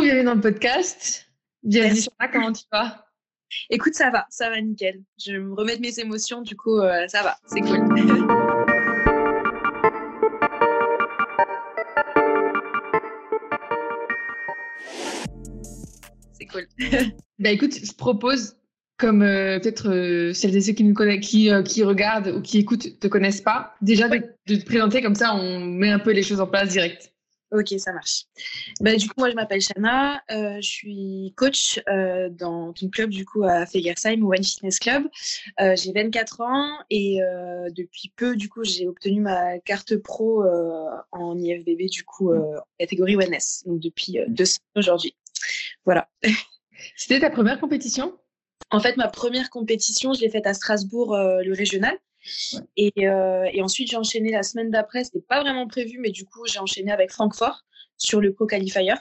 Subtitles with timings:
[0.00, 1.26] Bienvenue dans le podcast.
[1.64, 3.04] Bienvenue sur comment tu vas?
[3.68, 5.02] Écoute, ça va, ça va nickel.
[5.18, 7.80] Je me remets de mes émotions, du coup, euh, ça va, c'est cool.
[16.32, 16.68] c'est cool.
[17.40, 18.56] bah écoute, je propose,
[18.98, 22.58] comme euh, peut-être euh, celles et ceux qui nous connaissent, qui, qui regardent ou qui
[22.58, 26.12] écoutent, te connaissent pas, déjà de, de, te présenter comme ça, on met un peu
[26.12, 27.12] les choses en place direct.
[27.50, 28.24] Ok, ça marche.
[28.80, 30.22] Bah, du coup, moi, je m'appelle Shana.
[30.30, 35.08] Euh, je suis coach euh, dans ton club, du coup, à Fegersheim, One Fitness Club.
[35.60, 40.44] Euh, j'ai 24 ans et euh, depuis peu, du coup, j'ai obtenu ma carte pro
[40.44, 42.32] euh, en IFBB, du coup,
[42.78, 43.62] catégorie wellness.
[43.64, 45.16] Donc, depuis deux semaines aujourd'hui.
[45.86, 46.08] Voilà.
[46.96, 48.14] C'était ta première compétition?
[48.70, 51.96] En fait, ma première compétition, je l'ai faite à Strasbourg, le régional.
[52.54, 52.60] Ouais.
[52.76, 55.04] Et, euh, et, ensuite, j'ai enchaîné la semaine d'après.
[55.04, 57.64] C'était pas vraiment prévu, mais du coup, j'ai enchaîné avec Francfort
[57.96, 58.94] sur le Pro Qualifier.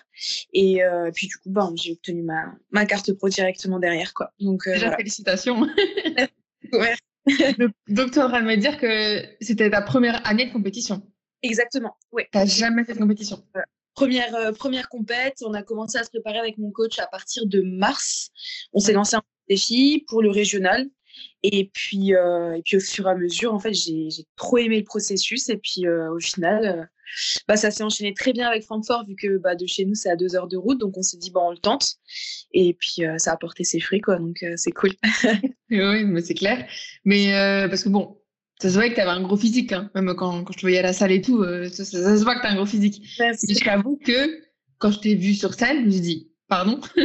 [0.54, 4.14] Et euh, puis, du coup, bah, j'ai obtenu ma, ma carte pro directement derrière.
[4.14, 4.32] Quoi.
[4.40, 4.98] Donc, euh, Déjà, voilà.
[4.98, 5.62] félicitations.
[6.74, 6.96] ouais.
[7.90, 11.02] donc, tu es en train de me dire que c'était ta première année de compétition
[11.44, 11.96] Exactement.
[12.12, 12.28] Ouais.
[12.32, 13.68] Tu n'as jamais fait de compétition voilà.
[13.94, 17.48] Première, euh, première compète, on a commencé à se préparer avec mon coach à partir
[17.48, 18.30] de mars.
[18.72, 20.86] On s'est lancé un défi pour le régional.
[21.44, 24.78] Et puis, euh, et puis au fur et à mesure, en fait, j'ai trop aimé
[24.78, 25.50] le processus.
[25.50, 26.84] Et puis euh, au final, euh,
[27.48, 30.10] bah, ça s'est enchaîné très bien avec Francfort, vu que bah, de chez nous, c'est
[30.10, 30.80] à deux heures de route.
[30.80, 31.96] Donc on s'est dit, bah, on le tente.
[32.54, 34.18] Et puis ça a porté ses fruits, quoi.
[34.18, 34.92] Donc c'est cool.
[35.70, 36.66] oui, mais c'est clair.
[37.06, 37.32] Mais
[37.70, 38.18] parce que bon,
[38.60, 39.92] ça se voit que tu avais un gros physique, hein.
[39.94, 42.24] même quand, quand je te voyais à la salle et tout, ça, ça, ça, se
[42.24, 43.04] voit que tu as un gros physique.
[43.20, 43.52] Merci.
[43.52, 44.42] Et je t'avoue que
[44.80, 46.80] quand je t'ai vu sur scène, je me suis dit, Pardon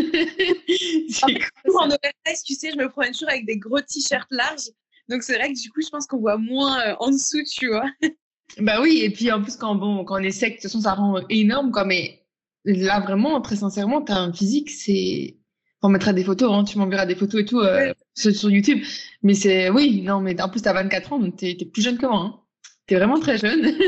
[1.74, 4.70] En oversize, tu sais, je me promène toujours avec des gros t-shirts larges.
[5.08, 7.68] Donc c'est vrai que du coup, je pense qu'on voit moins euh, en dessous, tu
[7.68, 7.84] vois.
[8.58, 10.82] Bah oui, et puis en plus, quand, bon, quand on est sec, de toute façon,
[10.82, 11.70] ça rend énorme.
[11.72, 12.26] Quoi, mais
[12.66, 15.38] là, vraiment, très sincèrement, tu as un physique, c'est.
[15.80, 17.94] On mettra des photos, hein, tu m'enverras des photos et tout euh, Ouais.
[18.14, 18.84] sur, sur YouTube.
[19.22, 19.70] Mais c'est.
[19.70, 22.04] Oui, non, mais en plus, tu as 24 ans, donc tu es, plus jeune que
[22.04, 22.18] moi.
[22.18, 22.40] Hein.
[22.86, 23.62] Tu es vraiment très jeune.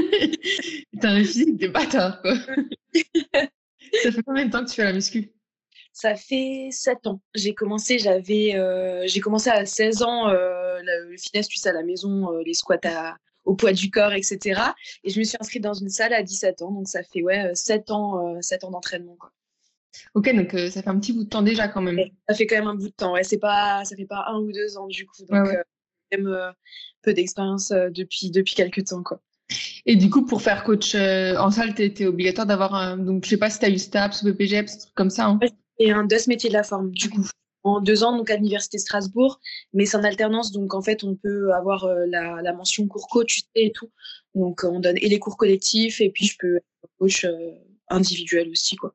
[0.98, 2.32] tu as un physique de bâtard, quoi.
[4.02, 5.30] ça fait combien de temps que tu fais la muscu?
[5.94, 7.20] Ça fait 7 ans.
[7.34, 11.72] J'ai commencé, j'avais, euh, j'ai commencé à 16 ans euh, le, fitness, tu sais, à
[11.72, 14.60] la maison, euh, les squats à, au poids du corps, etc.
[15.04, 17.54] Et je me suis inscrite dans une salle à 17 ans, donc ça fait ouais
[17.54, 19.14] 7 ans, 7 ans d'entraînement.
[19.14, 19.30] Quoi.
[20.14, 22.00] Ok, donc ça fait un petit bout de temps déjà quand même.
[22.28, 23.12] Ça fait quand même un bout de temps.
[23.12, 25.62] Ouais, c'est pas, ça fait pas un ou deux ans du coup, donc ouais, ouais.
[26.18, 26.54] même
[27.02, 29.20] peu d'expérience depuis depuis quelques temps quoi.
[29.86, 32.96] Et du coup, pour faire coach en salle, t'es obligatoire d'avoir un.
[32.96, 35.26] Donc, je sais pas si tu as eu STAPS ou BPGEPS, comme ça.
[35.26, 35.38] Hein.
[35.40, 37.26] Ouais, et un DOS métier de la forme, du coup.
[37.62, 39.40] En deux ans, donc à l'université Strasbourg,
[39.72, 43.08] mais c'est en alternance, donc en fait, on peut avoir euh, la, la, mention cours
[43.08, 43.90] coach et tout.
[44.34, 47.52] Donc, on donne et les cours collectifs, et puis je peux être coach euh,
[47.88, 48.94] individuel aussi, quoi.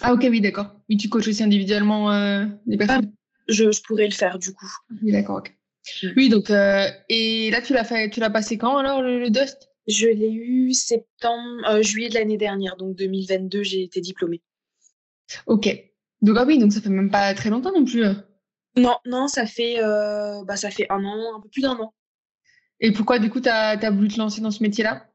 [0.00, 0.74] Ah, ok, oui, d'accord.
[0.88, 2.46] Oui, tu coaches aussi individuellement euh,
[2.78, 4.70] personnes ah, je, je, pourrais le faire, du coup.
[5.02, 5.54] Oui, d'accord, ok.
[6.02, 6.08] Mmh.
[6.16, 9.30] Oui, donc, euh, et là, tu l'as fait, tu l'as passé quand alors, le, le
[9.30, 9.68] Dust?
[9.88, 14.40] Je l'ai eu septembre, euh, juillet de l'année dernière, donc 2022, j'ai été diplômée.
[15.46, 15.68] Ok.
[16.22, 18.04] Donc ah oui, donc ça fait même pas très longtemps non plus.
[18.76, 21.92] Non, non, ça fait, euh, bah, ça fait un an, un peu plus d'un an.
[22.80, 25.08] Et pourquoi du coup tu as, as, voulu te lancer dans ce métier-là?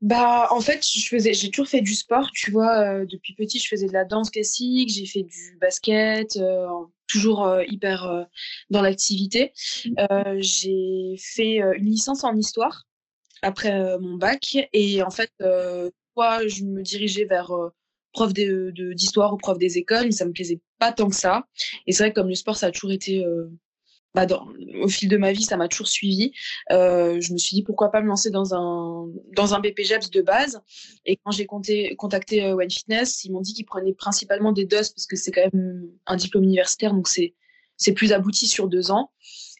[0.00, 2.78] Bah en fait, je faisais, j'ai toujours fait du sport, tu vois.
[2.78, 6.66] Euh, depuis petit, je faisais de la danse classique, j'ai fait du basket, euh,
[7.06, 8.26] toujours hyper
[8.70, 9.52] dans l'activité.
[10.38, 12.84] j'ai fait une licence en histoire
[13.42, 15.30] après mon bac et en fait,
[16.16, 17.52] moi, je me dirigeais vers
[18.14, 21.46] prof d'histoire de, ou prof des écoles, ça me plaisait pas tant que ça.
[21.86, 23.50] Et c'est vrai que comme le sport, ça a toujours été, euh,
[24.14, 24.26] bah
[24.80, 26.32] au fil de ma vie, ça m'a toujours suivi.
[26.70, 30.22] Euh, je me suis dit pourquoi pas me lancer dans un dans un BPGEPS de
[30.22, 30.62] base.
[31.04, 31.46] Et quand j'ai
[31.96, 35.32] contacté euh, One Fitness, ils m'ont dit qu'ils prenaient principalement des DOS parce que c'est
[35.32, 39.10] quand même un diplôme universitaire, donc c'est plus abouti sur deux ans.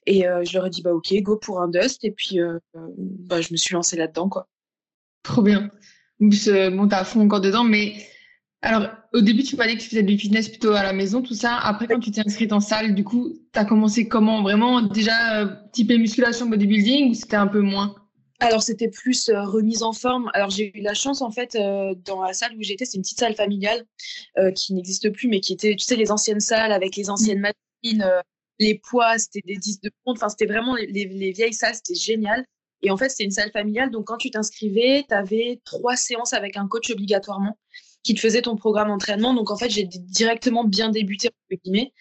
[0.07, 2.05] Et je leur ai dit bah ok, go pour un Dust.
[2.05, 2.39] Et puis
[2.75, 4.49] bah je me suis lancée là-dedans quoi.
[5.25, 5.71] Trop bien.
[6.21, 7.95] Bon, t'as fond encore dedans, mais
[8.65, 11.21] alors, au début, tu m'as dit que tu faisais du fitness plutôt à la maison,
[11.21, 11.59] tout ça.
[11.59, 14.43] Après, quand tu t'es inscrite en salle, du coup, tu as commencé comment?
[14.43, 17.95] Vraiment déjà euh, typé musculation, bodybuilding ou c'était un peu moins?
[18.41, 20.31] Alors c'était plus euh, remise en forme.
[20.35, 23.03] Alors j'ai eu la chance en fait euh, dans la salle où j'étais, c'est une
[23.03, 23.85] petite salle familiale
[24.39, 27.41] euh, qui n'existe plus, mais qui était, tu sais, les anciennes salles avec les anciennes
[27.41, 28.05] machines,
[28.59, 30.17] les poids, c'était des disques de compte.
[30.17, 32.45] Enfin, c'était vraiment les, les, les, vieilles salles, c'était génial.
[32.83, 36.35] Et en fait, c'était une salle familiale, donc quand tu t'inscrivais, tu avais trois séances
[36.35, 37.57] avec un coach obligatoirement
[38.05, 39.35] qui te faisait ton programme d'entraînement.
[39.35, 41.93] Donc en fait, j'ai directement bien débuté entre guillemets.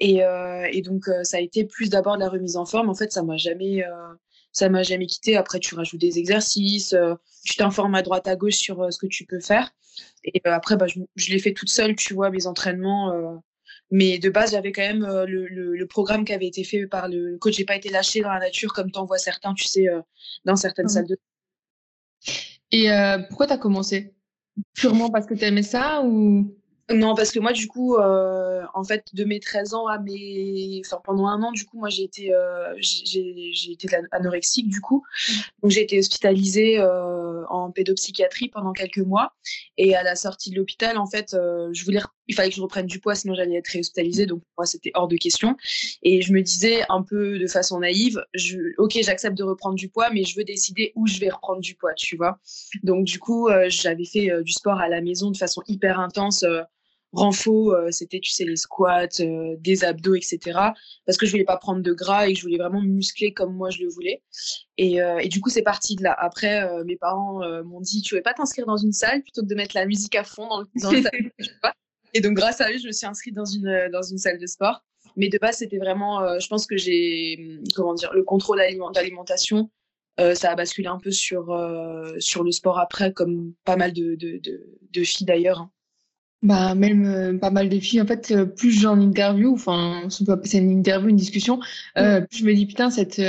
[0.00, 2.90] Et, euh, et donc euh, ça a été plus d'abord de la remise en forme.
[2.90, 4.14] En fait, ça m'a jamais, euh,
[4.50, 5.36] ça m'a jamais quitté.
[5.36, 6.94] Après, tu rajoutes des exercices,
[7.44, 9.70] tu t'informes à droite à gauche sur ce que tu peux faire.
[10.24, 13.40] Et après, bah, je, je l'ai fait toute seule, tu vois, mes entraînements.
[13.90, 17.36] Mais de base, j'avais quand même le, le, programme qui avait été fait par le
[17.38, 17.54] coach.
[17.54, 19.86] J'ai pas été lâchée dans la nature comme t'en vois certains, tu sais,
[20.44, 20.88] dans certaines mmh.
[20.88, 21.16] salles de.
[22.72, 22.88] Et
[23.28, 24.14] pourquoi tu as commencé?
[24.74, 26.54] Purement parce que tu aimais ça ou?
[26.90, 30.82] Non, parce que moi, du coup, euh, en fait, de mes 13 ans à mes.
[30.84, 35.02] Enfin, pendant un an, du coup, moi, j'ai été, euh, j'ai, été anorexique, du coup.
[35.62, 39.32] Donc, j'ai été hospitalisée euh, en pédopsychiatrie pendant quelques mois.
[39.78, 42.86] Et à la sortie de l'hôpital, en fait, je voulais, il fallait que je reprenne
[42.86, 44.26] du poids, sinon j'allais être réhospitalisée.
[44.26, 45.56] Donc, pour moi, c'était hors de question.
[46.02, 49.88] Et je me disais, un peu de façon naïve, je, OK, j'accepte de reprendre du
[49.88, 52.38] poids, mais je veux décider où je vais reprendre du poids, tu vois.
[52.82, 56.44] Donc, du coup, j'avais fait du sport à la maison de façon hyper intense
[57.12, 60.38] renfo, euh, c'était, tu sais, les squats, euh, des abdos, etc.
[61.06, 63.32] Parce que je voulais pas prendre de gras et que je voulais vraiment me muscler
[63.32, 64.22] comme moi je le voulais.
[64.78, 66.14] Et, euh, et du coup, c'est parti de là.
[66.18, 69.54] Après, mes parents m'ont dit, tu veux pas t'inscrire dans une salle plutôt que de
[69.54, 71.00] mettre la musique à fond dans le, dans le
[72.14, 74.46] Et donc, grâce à eux, je me suis inscrite dans une, dans une salle de
[74.46, 74.82] sport.
[75.16, 78.62] Mais de base, c'était vraiment, je pense que j'ai, comment dire, le contrôle
[78.94, 79.70] d'alimentation.
[80.18, 81.54] ça a basculé un peu sur,
[82.18, 85.60] sur le sport après, comme pas mal de, de, de, filles d'ailleurs.
[85.60, 85.70] Hein.
[86.42, 88.02] Bah, même euh, pas mal de filles.
[88.02, 91.60] En fait, euh, plus j'en interview, enfin, on peut appeler ça une interview, une discussion,
[91.96, 93.20] euh, plus je me dis, putain, cette,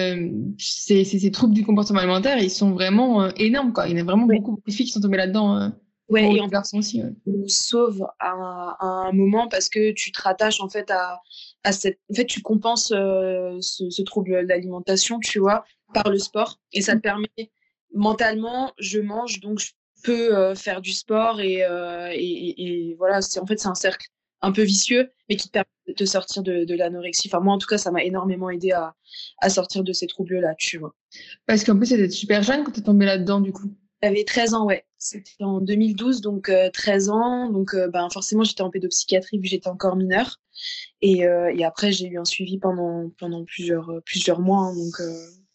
[0.58, 3.88] ces, ces, troubles du comportement alimentaire, ils sont vraiment énormes, quoi.
[3.88, 5.72] Il y en a vraiment beaucoup, de filles qui sont tombées là-dedans.
[6.10, 7.02] Ouais, et en garçons aussi.
[7.02, 7.14] Ouais.
[7.26, 8.32] nous sauve à,
[8.80, 11.20] à, un moment parce que tu te rattaches, en fait, à,
[11.64, 12.00] à cette.
[12.12, 15.64] En fait, tu compenses ce, ce, trouble d'alimentation, tu vois,
[15.94, 16.60] par le sport.
[16.72, 17.52] Et ça te permet,
[17.94, 19.72] mentalement, je mange, donc je
[20.04, 24.08] peut euh, faire du sport euh, et, et, voilà, c'est en fait c'est un cercle
[24.42, 25.68] un peu vicieux, mais qui te permet
[25.98, 27.30] de sortir de, de l'anorexie.
[27.30, 28.94] Enfin, moi, en tout cas, ça m'a énormément aidé à,
[29.38, 30.94] à, sortir de ces troubles-là, tu vois.
[31.46, 33.74] Parce qu'en plus, c'était super jeune quand tu es tombée là-dedans, du coup.
[34.04, 34.86] J'avais 13 ans, ouais.
[34.98, 37.50] C'était en 2012, donc 13 euh, ans.
[37.50, 40.40] Donc, ben, forcément, j'étais en pédopsychiatrie vu que j'étais encore mineure.
[41.02, 44.68] Et, et après, j'ai eu un suivi pendant, pendant plusieurs, plusieurs mois.
[44.68, 45.02] Hein, donc,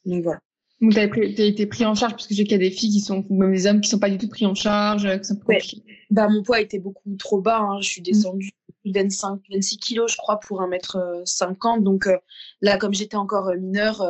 [0.05, 0.41] donc, voilà.
[0.81, 2.93] Donc, tu as été pris en charge parce que j'ai qu'il y a des filles
[2.93, 5.07] qui sont, ou même des hommes qui sont pas du tout pris en charge.
[5.07, 5.19] Euh,
[6.11, 7.59] bah, mon poids était beaucoup trop bas.
[7.59, 7.81] Hein.
[7.81, 8.53] Je suis descendue
[8.85, 11.83] de 25, 26 kilos, je crois, pour 1m50.
[11.83, 12.17] Donc euh,
[12.61, 14.07] là, comme j'étais encore euh, mineure,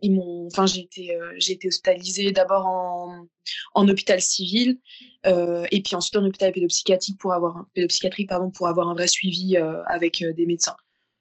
[0.00, 3.26] ils m'ont, enfin, j'ai été, j'ai été hospitalisée d'abord en,
[3.74, 4.78] en hôpital civil
[5.24, 9.56] et puis ensuite en hôpital pédopsychiatrique pour avoir pédopsychiatrie, pardon, pour avoir un vrai suivi
[9.56, 10.76] avec des médecins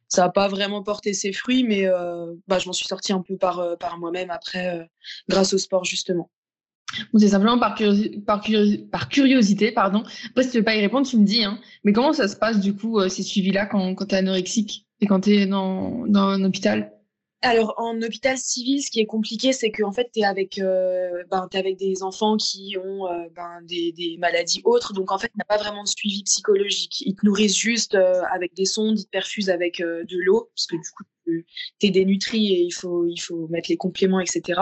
[0.07, 3.21] ça n'a pas vraiment porté ses fruits, mais euh, bah, je m'en suis sortie un
[3.21, 4.83] peu par, euh, par moi-même après, euh,
[5.29, 6.29] grâce au sport, justement.
[7.17, 7.75] c'est simplement par,
[8.25, 8.43] par,
[8.91, 9.71] par, curiosité.
[9.71, 10.03] Pardon.
[10.29, 11.43] Après, si tu ne veux pas y répondre, tu me dis.
[11.43, 11.59] Hein.
[11.83, 15.07] Mais comment ça se passe, du coup, ces suivis-là quand, quand tu es anorexique et
[15.07, 16.94] quand tu es dans, dans un hôpital?
[17.45, 21.23] Alors, en hôpital civil, ce qui est compliqué, c'est qu'en fait, tu es, avec, euh,
[21.29, 24.93] ben, avec des enfants qui ont euh, ben, des, maladies autres.
[24.93, 27.01] Donc, en fait, tu n'as pas vraiment de suivi psychologique.
[27.01, 30.65] Ils te nourrissent juste euh, avec des sondes, ils te perfusent avec de l'eau, parce
[30.65, 34.61] que du coup, tu es dénutri et il faut, il faut mettre les compléments, etc.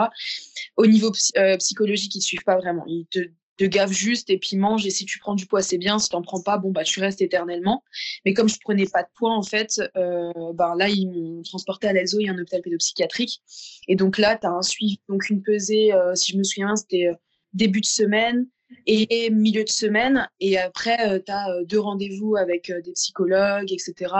[0.76, 1.10] Au niveau
[1.58, 2.84] psychologique, ils ne suivent pas vraiment.
[2.86, 3.20] Ils te
[3.58, 4.86] de gaffe juste et puis mange.
[4.86, 5.98] Et si tu prends du poids c'est bien.
[5.98, 7.82] Si tu n'en prends pas bon bah tu restes éternellement.
[8.24, 11.88] Mais comme je prenais pas de poids en fait euh, ben là ils m'ont transporté
[11.88, 13.42] à l'ELSO et un hôpital pédopsychiatrique.
[13.88, 16.76] Et donc là tu as un suivi donc une pesée euh, si je me souviens
[16.76, 17.14] c'était euh,
[17.52, 18.46] début de semaine
[18.86, 20.28] et milieu de semaine.
[20.40, 24.12] Et après, euh, tu as euh, deux rendez-vous avec euh, des psychologues, etc.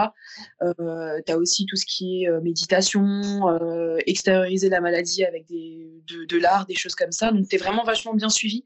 [0.60, 3.22] tu as aussi tout ce qui est méditation,
[4.06, 7.32] extérioriser la maladie avec de, l'art, des choses comme ça.
[7.32, 8.64] Donc, tu es vraiment vachement bien suivi.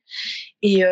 [0.62, 0.84] Et,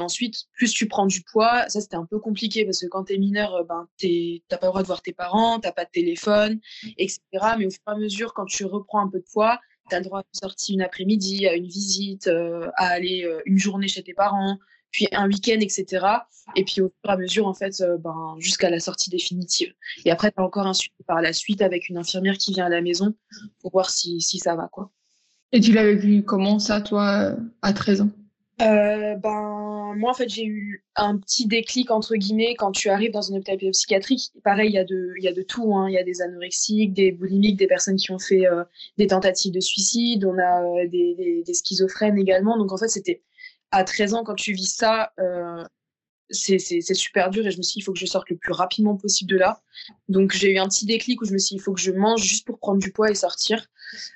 [0.00, 3.14] ensuite, plus tu prends du poids, ça c'était un peu compliqué parce que quand tu
[3.14, 5.90] es mineur, ben, tu n'as pas le droit de voir tes parents, tu pas de
[5.90, 6.60] téléphone,
[6.98, 7.20] etc.
[7.58, 9.60] Mais au fur et à mesure, quand tu reprends un peu de poids,
[9.92, 13.42] tu as le droit de sortir une après-midi, à une visite, euh, à aller euh,
[13.44, 14.58] une journée chez tes parents,
[14.90, 16.06] puis un week-end, etc.
[16.56, 19.74] Et puis au fur et à mesure, en fait, euh, ben, jusqu'à la sortie définitive.
[20.06, 22.66] Et après, tu as encore un suivi par la suite avec une infirmière qui vient
[22.66, 23.14] à la maison
[23.60, 24.68] pour voir si, si ça va.
[24.72, 24.90] quoi.
[25.52, 28.10] Et tu l'as vécu comment ça, toi, à 13 ans?
[28.62, 33.12] Euh, ben, moi, en fait, j'ai eu un petit déclic, entre guillemets, quand tu arrives
[33.12, 34.32] dans un hôpital psychiatrique.
[34.44, 35.74] Pareil, il y, a de, y a de tout.
[35.74, 35.88] Hein.
[35.88, 38.64] Il y a des anorexiques, des boulimiques, des personnes qui ont fait euh,
[38.98, 40.24] des tentatives de suicide.
[40.24, 42.58] On a euh, des, schizophrènes également.
[42.58, 43.22] Donc, en fait, c'était
[43.70, 45.12] à 13 ans, quand tu vis ça,
[46.30, 48.52] c'est super dur et je me suis dit, il faut que je sorte le plus
[48.52, 49.60] rapidement possible de là.
[50.08, 51.92] Donc, j'ai eu un petit déclic où je me suis dit, il faut que je
[51.92, 53.66] mange juste pour prendre du poids et sortir.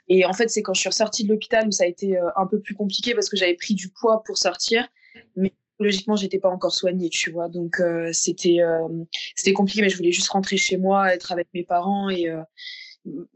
[0.08, 2.28] Et en fait, c'est quand je suis ressortie de l'hôpital où ça a été euh,
[2.36, 4.88] un peu plus compliqué parce que j'avais pris du poids pour sortir.
[5.36, 7.48] Mais logiquement, j'étais pas encore soignée, tu vois.
[7.48, 8.88] Donc, euh, c'était euh,
[9.34, 12.26] c'était compliqué, mais je voulais juste rentrer chez moi, être avec mes parents et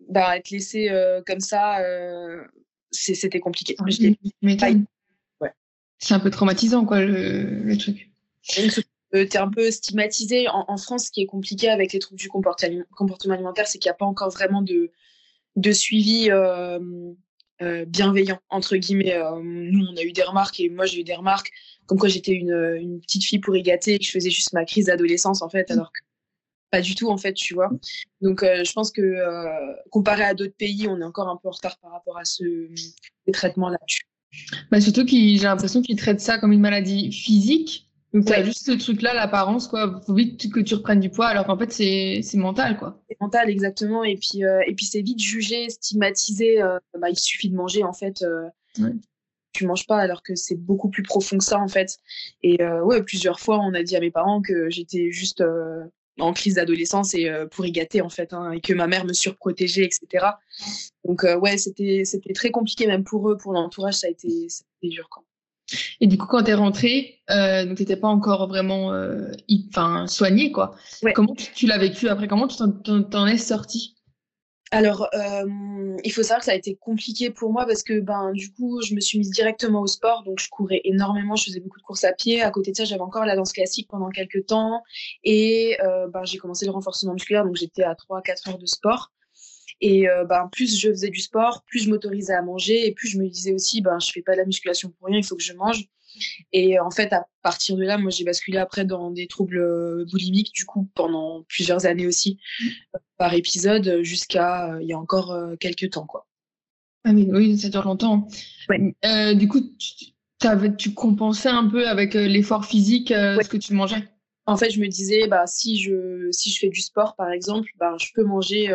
[0.09, 0.90] bah, être laissée
[1.26, 1.78] comme ça
[2.90, 3.76] c'était compliqué.
[5.40, 5.52] ouais.
[5.99, 8.11] C'est un peu traumatisant, quoi, le, le truc.
[9.14, 10.47] Euh, tu es un peu stigmatisé.
[10.49, 13.88] En, France, ce qui est compliqué avec les troubles du comportement, comportement alimentaire, c'est qu'il
[13.88, 14.90] n'y a pas encore vraiment de,
[15.56, 16.78] de suivi euh,
[17.62, 19.18] euh, bienveillant, entre guillemets.
[19.42, 21.50] nous, on a eu des remarques et moi, j'ai eu des remarques
[21.90, 24.64] comme quoi j'étais une, une, petite fille pourri gâtée et que je faisais juste ma
[24.64, 25.99] crise d'adolescence, en fait, alors que
[26.70, 27.68] pas du tout, en fait, tu vois.
[28.20, 29.16] Donc, je pense que
[29.90, 32.44] comparé à d'autres pays, on est encore un peu en retard par rapport à ce,
[33.26, 33.78] ces traitements-là.
[34.70, 38.42] Bah surtout que j'ai l'impression qu'ils traitent ça comme une maladie physique donc, tu as
[38.42, 40.00] juste ce truc-là, l'apparence, quoi.
[40.04, 43.00] Faut vite que tu reprennes du poids, alors qu'en fait, c'est mental, quoi.
[43.09, 44.02] C'est mental, exactement.
[44.02, 46.61] Et puis, euh, et puis c'est vite jugé, stigmatisé.
[46.61, 48.23] Euh, bah, il suffit de manger, en fait.
[48.23, 48.49] Euh,
[48.80, 48.90] ouais.
[49.52, 51.99] Tu manges pas, alors que c'est beaucoup plus profond que ça, en fait.
[52.42, 55.42] Et ouais, plusieurs fois, on a dit à mes parents que j'étais juste
[56.19, 59.12] en crise d'adolescence et pour y gâter, en fait, hein, et que ma mère me
[59.12, 60.26] surprotégeait, etc.
[61.04, 62.04] Donc, ouais, c'était
[62.35, 65.25] très compliqué, même pour eux, pour l'entourage, ça a été, ça a été dur, quoi.
[66.00, 69.30] Et du coup, quand tu es rentrée, euh, donc n'étais pas encore vraiment euh,
[70.07, 70.75] soignée, quoi.
[71.14, 72.28] Comment tu, l'as vécu après?
[72.28, 73.97] Comment tu t'en es sortie?
[74.72, 78.30] Alors, euh, il faut savoir que ça a été compliqué pour moi parce que ben
[78.32, 81.58] du coup, je me suis mise directement au sport, donc je courais énormément, je faisais
[81.58, 82.40] beaucoup de courses à pied.
[82.40, 84.82] À côté de ça, j'avais encore la danse classique pendant quelques temps
[85.24, 89.10] et euh, ben, j'ai commencé le renforcement musculaire, donc j'étais à 3-4 heures de sport.
[89.80, 93.08] Et euh, ben, plus je faisais du sport, plus je m'autorisais à manger et plus
[93.08, 95.36] je me disais aussi, ben, je fais pas de la musculation pour rien, il faut
[95.36, 95.88] que je mange.
[96.52, 100.04] Et en fait, à partir de là, moi, j'ai basculé après dans des troubles euh,
[100.10, 102.38] boulimiques, du coup, pendant plusieurs années aussi,
[102.94, 106.26] euh, par épisode, jusqu'à il y a encore quelques temps, quoi.
[107.04, 108.28] Ah mais oui, ça dure longtemps.
[108.68, 109.34] Ouais.
[109.34, 110.12] du coup, tu,
[110.76, 114.08] tu compensais un peu avec l'effort physique ce que tu mangeais?
[114.46, 117.70] En fait, je me disais, bah, si, je, si je fais du sport, par exemple,
[117.78, 118.74] bah, je peux manger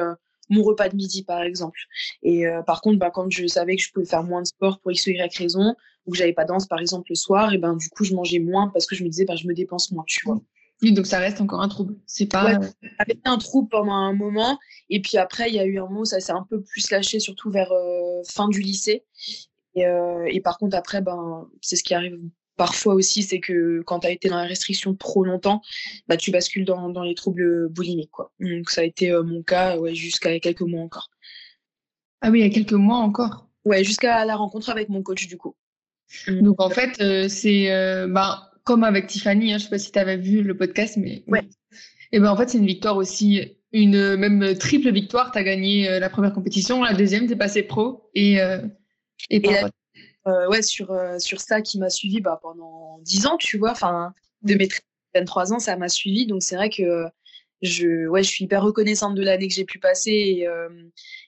[0.49, 1.79] mon repas de midi, par exemple.
[2.23, 4.79] Et euh, par contre, bah, quand je savais que je pouvais faire moins de sport
[4.79, 5.75] pour X ou Y raison,
[6.05, 8.39] ou que j'avais pas danse, par exemple, le soir, et ben du coup, je mangeais
[8.39, 10.39] moins parce que je me disais, bah, je me dépense moins, tu vois.
[10.81, 11.95] Oui, donc ça reste encore un trouble.
[12.05, 12.45] C'est pas.
[12.59, 12.67] Ouais,
[12.99, 14.59] avait un trouble pendant un moment,
[14.89, 16.91] et puis après, il y a eu un moment où ça s'est un peu plus
[16.91, 19.03] lâché, surtout vers euh, fin du lycée.
[19.75, 22.19] Et, euh, et, par contre, après, ben, c'est ce qui arrive
[22.55, 25.61] parfois aussi, c'est que quand tu as été dans la restriction trop longtemps,
[26.07, 28.11] bah, tu bascules dans, dans les troubles boulimiques.
[28.11, 28.31] Quoi.
[28.39, 31.09] Donc ça a été euh, mon cas ouais, jusqu'à quelques mois encore.
[32.21, 33.47] Ah oui, il y a quelques mois encore?
[33.65, 35.55] Ouais, jusqu'à la rencontre avec mon coach du coup.
[36.27, 36.41] Mmh.
[36.41, 39.91] Donc en fait, euh, c'est euh, bah, comme avec Tiffany, hein, je sais pas si
[39.91, 41.43] tu avais vu le podcast, mais ouais.
[42.11, 45.31] Et ben en fait, c'est une victoire aussi, une même triple victoire.
[45.31, 49.41] Tu as gagné la première compétition, la deuxième, tu es passé pro et, et, et
[50.27, 53.71] euh, ouais, sur, euh, sur ça qui m'a suivi bah, pendant 10 ans, tu vois.
[53.71, 54.67] Enfin, de mes
[55.13, 56.25] 23 ans, ça m'a suivi.
[56.25, 57.05] Donc, c'est vrai que
[57.61, 60.69] je, ouais, je suis hyper reconnaissante de l'année que j'ai pu passer et, euh,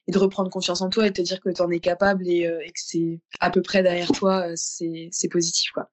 [0.07, 2.27] et, de reprendre confiance en toi et de te dire que tu en es capable
[2.27, 5.71] et, et que c'est à peu près derrière toi, c'est positif.
[5.71, 5.89] Quoi.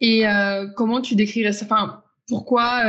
[0.00, 0.24] Et
[0.76, 1.64] comment tu décrirais ça?
[1.64, 2.84] Enfin, Pourquoi,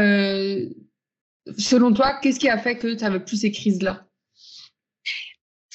[1.58, 4.05] selon toi, qu'est-ce qui a fait que tu avais plus ces crises-là?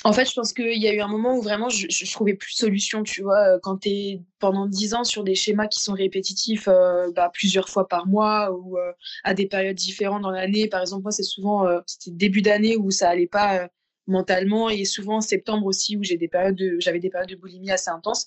[0.04, 2.34] En fait, je pense qu'il y a eu un moment où vraiment je, je trouvais
[2.34, 3.56] plus de solution, tu vois.
[3.56, 7.68] Euh, quand tu pendant dix ans sur des schémas qui sont répétitifs euh, bah, plusieurs
[7.68, 8.92] fois par mois ou euh,
[9.24, 12.90] à des périodes différentes dans l'année, par exemple, moi, c'est souvent c'était début d'année où
[12.90, 13.68] ça allait pas
[14.10, 17.36] mentalement et souvent en septembre aussi où j'ai des périodes de, j'avais des périodes de
[17.36, 18.26] boulimie assez intenses.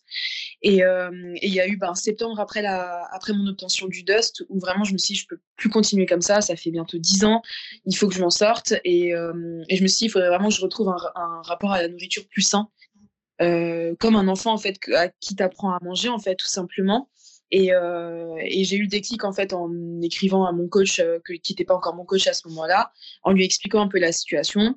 [0.62, 1.12] Et euh,
[1.42, 4.84] il y a eu ben, septembre après la après mon obtention du Dust où vraiment
[4.84, 7.42] je me suis dit je peux plus continuer comme ça ça fait bientôt dix ans
[7.86, 8.74] il faut que je m'en sorte.
[8.84, 11.72] Et, euh, et je me suis dit il faudrait vraiment que je retrouve un, rapport
[11.72, 12.70] à la nourriture plus sain
[13.42, 17.10] euh, comme un enfant en fait à qui t'apprend à manger en fait tout simplement.
[17.52, 19.70] Et, et j'ai eu le déclic en fait en
[20.02, 23.32] écrivant à mon coach que, qui n'était pas encore mon coach à ce moment-là en
[23.32, 24.76] lui expliquant un peu la situation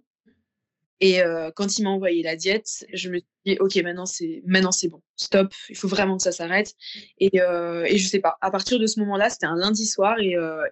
[1.00, 4.42] et euh, quand il m'a envoyé la diète, je me suis dit, OK, maintenant c'est
[4.46, 6.74] maintenant c'est bon, stop, il faut vraiment que ça s'arrête.
[7.18, 10.18] Et, euh, et je sais pas, à partir de ce moment-là, c'était un lundi soir
[10.20, 10.62] et, euh,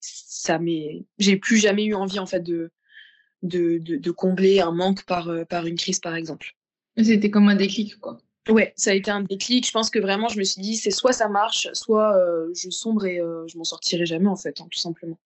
[0.00, 2.72] ça m'est, j'ai plus jamais eu envie en fait de,
[3.42, 6.56] de, de, combler un manque par, euh, par une crise par exemple.
[6.96, 8.18] C'était comme un déclic quoi.
[8.48, 9.64] Ouais, ça a été un déclic.
[9.64, 12.70] Je pense que vraiment, je me suis dit, c'est soit ça marche, soit euh, je
[12.70, 15.20] sombre et je m'en sortirai jamais en fait, hein, tout simplement.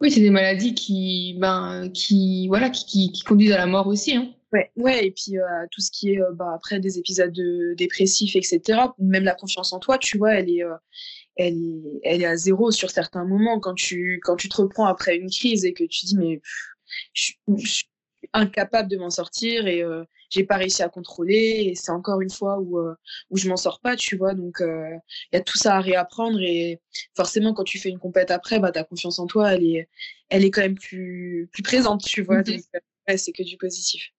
[0.00, 4.14] Oui, c'est des maladies qui, ben, qui, voilà, qui, qui, conduisent à la mort aussi.
[4.14, 4.32] Hein.
[4.52, 7.74] Ouais, ouais, et puis euh, tout ce qui est euh, bah, après des épisodes de,
[7.76, 8.80] dépressifs, etc.
[8.98, 10.74] Même la confiance en toi, tu vois, elle est, euh,
[11.36, 14.86] elle est, elle est à zéro sur certains moments quand tu, quand tu te reprends
[14.86, 16.40] après une crise et que tu dis mais
[17.12, 17.32] je,
[17.64, 17.88] suis
[18.32, 19.84] incapable de m'en sortir et
[20.30, 22.94] j'ai pas réussi à contrôler et c'est encore une fois où euh,
[23.30, 24.34] où je m'en sors pas tu vois.
[24.34, 24.90] Donc euh,
[25.32, 26.80] il y a tout ça à réapprendre et
[27.16, 29.88] forcément quand tu fais une compète après bah ta confiance en toi elle est
[30.28, 32.38] elle est quand même plus plus présente tu vois.
[32.38, 32.44] Mhm.
[32.44, 34.12] donc euh, ouais, c'est que du positif.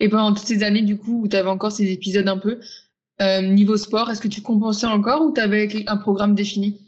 [0.00, 2.60] Et pendant toutes ces années, du coup, où tu avais encore ces épisodes un peu,
[3.20, 6.80] euh, niveau sport, est-ce que tu compensais encore ou tu avais un programme défini?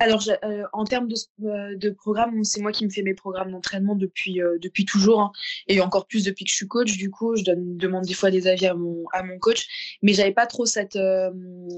[0.00, 3.52] Alors, euh, en termes de, euh, de programme, c'est moi qui me fais mes programmes
[3.52, 5.32] d'entraînement depuis, euh, depuis toujours, hein,
[5.68, 6.96] et encore plus depuis que je suis coach.
[6.96, 9.66] Du coup, je donne, demande des fois des avis à mon, à mon coach,
[10.02, 10.98] mais j'avais pas trop cette,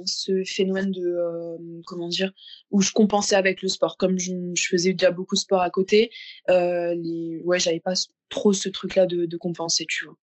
[0.06, 2.32] ce phénomène de, comment dire,
[2.70, 3.98] où je compensais avec le sport.
[3.98, 6.10] Comme je, je faisais déjà beaucoup de sport à côté,
[6.48, 7.94] les, ouais, j'avais pas
[8.30, 10.16] trop ce truc-là de, de compenser, tu vois.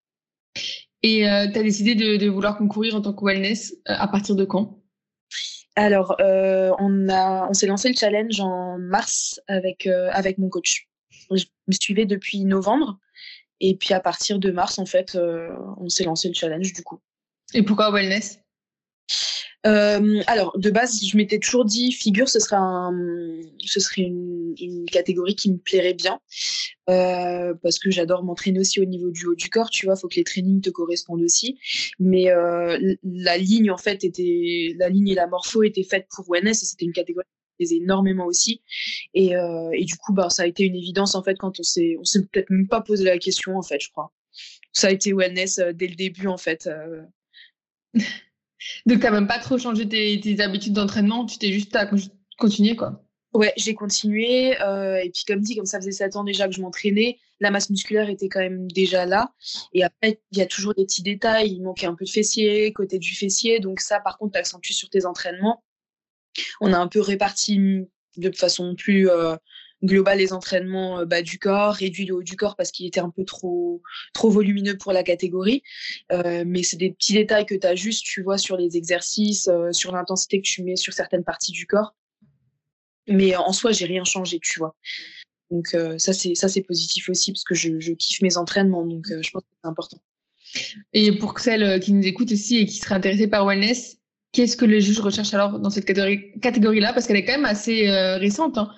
[1.03, 4.45] Et tu as décidé de, de, vouloir concourir en tant que wellness à partir de
[4.45, 4.82] quand?
[5.75, 10.87] Alors, euh, on, on s'est lancé le challenge en mars avec, euh, avec mon coach.
[11.31, 12.99] Je me suivais depuis novembre.
[13.61, 16.83] Et puis à partir de mars, en fait, euh, on s'est lancé le challenge du
[16.83, 17.01] coup.
[17.55, 18.41] Et pourquoi wellness?
[19.67, 22.93] Euh, alors, de base, je m'étais toujours dit figure, ce serait, un,
[23.65, 26.21] ce serait une, une catégorie qui me plairait bien
[26.91, 29.71] euh, parce que j'adore m'entraîner aussi au niveau du haut du corps.
[29.71, 31.59] Tu vois, faut que les trainings te correspondent aussi.
[31.99, 36.29] Mais euh, la ligne, en fait, était la ligne et la morpho étaient faites pour
[36.31, 37.27] ONS et c'était une catégorie
[37.71, 38.63] énormément aussi.
[39.15, 41.63] Et, euh, et du coup, bah, ça a été une évidence en fait quand on
[41.63, 44.13] s'est, on s'est peut-être même pas posé la question en fait, je crois.
[44.73, 46.67] Ça a été wellness euh, dès le début en fait.
[46.67, 47.03] Euh.
[48.87, 51.89] Donc, tu n'as même pas trop changé tes, habitudes d'entraînement, tu t'es juste à
[52.39, 53.05] continuer, quoi.
[53.35, 54.61] Ouais, j'ai continué.
[54.61, 57.51] Euh, et puis, comme dit, comme ça faisait 7 ans déjà que je m'entraînais, la
[57.51, 59.33] masse musculaire était quand même déjà là.
[59.73, 61.51] Et après, il y a toujours des petits détails.
[61.51, 63.59] Il manquait un peu de fessier, côté du fessier.
[63.59, 65.65] Donc, ça, par contre, tu accentues sur tes entraînements.
[66.61, 69.37] On a un peu réparti de façon plus euh,
[69.83, 73.01] global les entraînements euh, bas du corps, réduit le haut du corps parce qu'il était
[73.01, 73.83] un peu trop,
[74.15, 75.63] trop volumineux pour la catégorie.
[76.13, 79.49] Euh, mais c'est des petits détails que tu as juste, tu vois, sur les exercices,
[79.49, 81.95] euh, sur l'intensité que tu mets sur certaines parties du corps.
[83.09, 84.77] Mais en soi, j'ai rien changé, tu vois.
[85.51, 89.05] Donc ça, c'est ça c'est positif aussi parce que je, je kiffe mes entraînements, donc
[89.07, 89.99] je pense que c'est important.
[90.95, 93.99] Et pour celles qui nous écoutent aussi et qui seraient intéressées par wellness,
[94.31, 96.95] qu'est-ce que les juges recherchent alors dans cette catégorie-là?
[96.95, 98.57] Parce qu'elle est quand même assez récente.
[98.57, 98.73] Hein,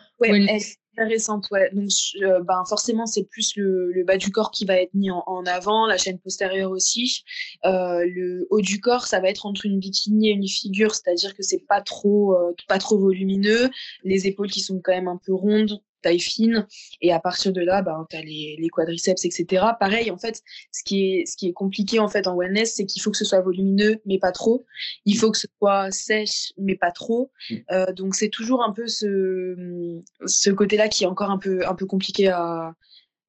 [0.98, 1.70] récente, ouais.
[1.72, 1.90] Donc,
[2.22, 5.22] euh, ben, forcément, c'est plus le, le, bas du corps qui va être mis en,
[5.26, 7.24] en avant, la chaîne postérieure aussi.
[7.64, 11.34] Euh, le haut du corps, ça va être entre une bikini et une figure, c'est-à-dire
[11.34, 13.70] que c'est pas trop, euh, pas trop volumineux.
[14.04, 16.66] Les épaules qui sont quand même un peu rondes, taille fine.
[17.00, 19.64] Et à partir de là, ben, tu as les, les, quadriceps, etc.
[19.78, 22.86] Pareil, en fait, ce qui est, ce qui est compliqué en fait en wellness, c'est
[22.86, 24.64] qu'il faut que ce soit volumineux, mais pas trop.
[25.04, 27.30] Il faut que ce soit sèche, mais pas trop.
[27.70, 31.74] Euh, donc c'est toujours un peu ce, ce côté-là qui est encore un peu, un
[31.74, 32.74] peu compliqué à,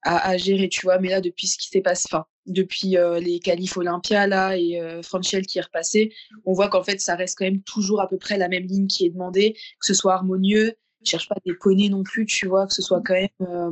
[0.03, 0.99] à, à gérer, tu vois.
[0.99, 4.79] Mais là, depuis ce qui s'est passé, enfin, depuis euh, les qualifs Olympia là et
[4.79, 6.13] euh, Franchel qui est repassé,
[6.45, 8.88] on voit qu'en fait ça reste quand même toujours à peu près la même ligne
[8.88, 12.47] qui est demandée, que ce soit harmonieux, je cherche pas à déconner non plus, tu
[12.47, 13.71] vois, que ce soit quand même euh,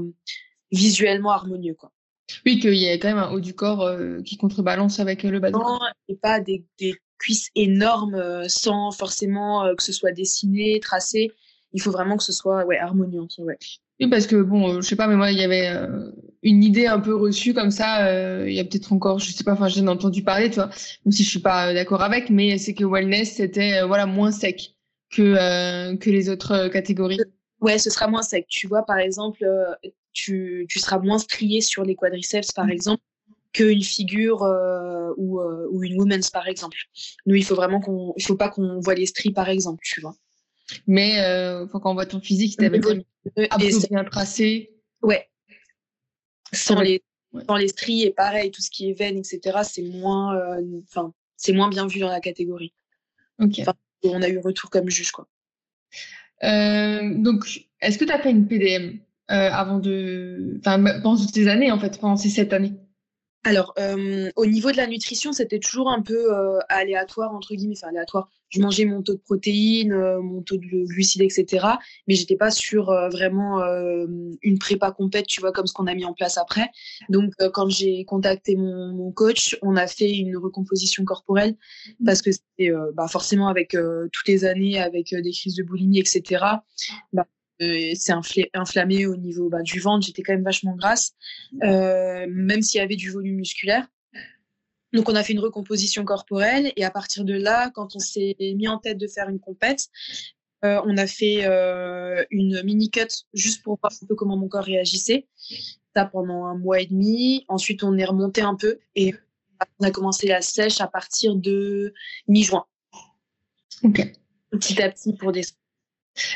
[0.72, 1.92] visuellement harmonieux, quoi.
[2.46, 5.40] Oui, qu'il y ait quand même un haut du corps euh, qui contrebalance avec le
[5.40, 5.86] bas du corps.
[6.08, 11.32] Et pas des, des cuisses énormes euh, sans forcément que ce soit dessiné, tracé.
[11.74, 13.22] Il faut vraiment que ce soit ouais, harmonieux.
[13.40, 13.58] Ouais.
[14.00, 15.70] Oui, parce que bon, je sais pas, mais moi, il y avait
[16.44, 18.46] une idée un peu reçue comme ça.
[18.46, 20.70] il y a peut-être encore, je sais pas, enfin, j'ai entendu parler, tu vois,
[21.06, 24.73] même si je suis pas d'accord avec, mais c'est que wellness, c'était voilà moins sec
[25.14, 27.20] que, euh, que les autres euh, catégories
[27.62, 28.46] Ouais, ce sera moins sec.
[28.50, 32.72] Tu vois, par exemple, euh, tu, tu seras moins strié sur les quadriceps, par mm.
[32.72, 33.04] exemple,
[33.54, 34.42] qu'une figure
[35.16, 36.76] ou, ou une women's, par exemple.
[37.26, 40.02] Nous, il faut vraiment qu'on, il faut pas qu'on voit les stries, par exemple, tu
[40.02, 40.16] vois.
[40.88, 41.20] Mais
[41.72, 44.74] quand on voit ton physique, tu avais bien tracé.
[45.04, 45.30] Ouais.
[46.52, 47.04] Sans les,
[47.48, 50.58] sans les stries et pareil, tout ce qui est veine, etc., c'est moins,
[50.90, 52.74] enfin, c'est moins bien vu dans la catégorie.
[53.40, 53.62] Ok
[54.10, 55.12] on a eu retour comme juge.
[55.12, 55.28] Quoi.
[56.44, 57.46] Euh, donc,
[57.82, 59.00] est-ce que tu as fait une PDM
[59.32, 60.58] euh, avant de.
[60.60, 62.74] Enfin, pendant toutes ces années, en fait, pendant ces sept années?
[63.46, 67.76] Alors, euh, au niveau de la nutrition, c'était toujours un peu euh, aléatoire, entre guillemets,
[67.78, 68.30] enfin aléatoire.
[68.48, 71.68] Je mangeais mon taux de protéines, euh, mon taux de glucides, etc.
[72.08, 73.62] Mais j'étais pas sur vraiment
[74.42, 76.70] une prépa complète, tu vois, comme ce qu'on a mis en place après.
[77.10, 81.56] Donc, quand j'ai contacté mon, mon, coach, on a fait une recomposition corporelle
[82.00, 82.06] mmh.
[82.06, 83.72] parce que c'était bah, forcément avec
[84.12, 86.46] toutes les années, avec des crises de boulimie, etc.
[87.12, 87.28] Bah,
[87.60, 88.14] c'est
[88.54, 90.06] inflammé au niveau bah, du ventre.
[90.06, 91.14] J'étais quand même vachement grasse,
[91.64, 93.88] euh, même s'il y avait du volume musculaire.
[94.94, 96.72] Donc, on a fait une recomposition corporelle.
[96.76, 99.88] Et à partir de là, quand on s'est mis en tête de faire une compète,
[100.64, 104.48] euh, on a fait euh, une mini cut juste pour voir un peu comment mon
[104.48, 105.28] corps réagissait.
[105.96, 107.44] Ça pendant un mois et demi.
[107.48, 109.14] Ensuite, on est remonté un peu et
[109.80, 111.94] on a commencé la sèche à partir de
[112.28, 112.66] mi-juin.
[113.84, 114.14] Ok.
[114.52, 115.44] Petit à petit pour des